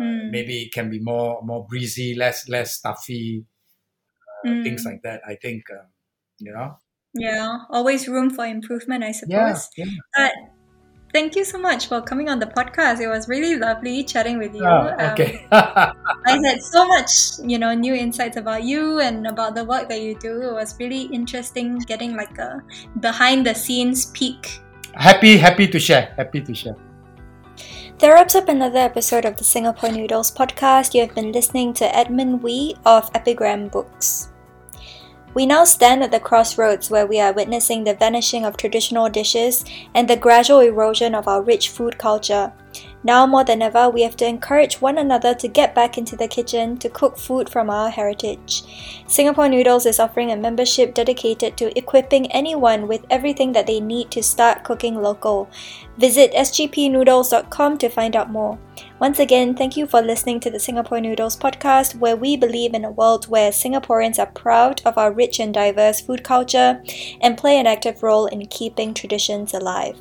[0.00, 3.44] Mm, Maybe it can be more more breezy, less less stuffy,
[4.46, 4.62] mm.
[4.64, 5.20] things like that.
[5.26, 5.84] I think, uh,
[6.38, 6.78] you know,
[7.14, 9.68] Yeah, always room for improvement, I yeah, suppose.
[9.76, 9.86] yeah.
[10.16, 10.32] But
[11.12, 13.00] thank you so much for coming on the podcast.
[13.00, 14.64] It was really lovely chatting with you.
[14.64, 15.46] Oh, Um, okay.
[15.52, 15.92] I
[16.44, 20.18] had so much, you know, new insights about you and about the work that you
[20.18, 20.40] do.
[20.42, 22.62] It was really interesting getting like a
[23.00, 24.60] behind the scenes peek.
[24.94, 26.14] happy, happy to share.
[26.16, 26.76] Happy to share.
[27.98, 30.94] That wraps up another episode of the Singapore Noodles podcast.
[30.94, 34.29] You have been listening to Edmund Wee of Epigram Books.
[35.32, 39.64] We now stand at the crossroads where we are witnessing the vanishing of traditional dishes
[39.94, 42.52] and the gradual erosion of our rich food culture.
[43.02, 46.28] Now more than ever, we have to encourage one another to get back into the
[46.28, 48.62] kitchen to cook food from our heritage.
[49.06, 54.10] Singapore Noodles is offering a membership dedicated to equipping anyone with everything that they need
[54.10, 55.48] to start cooking local.
[55.96, 58.58] Visit sgpnoodles.com to find out more.
[59.00, 62.84] Once again, thank you for listening to the Singapore Noodles podcast, where we believe in
[62.84, 66.82] a world where Singaporeans are proud of our rich and diverse food culture
[67.18, 69.98] and play an active role in keeping traditions alive.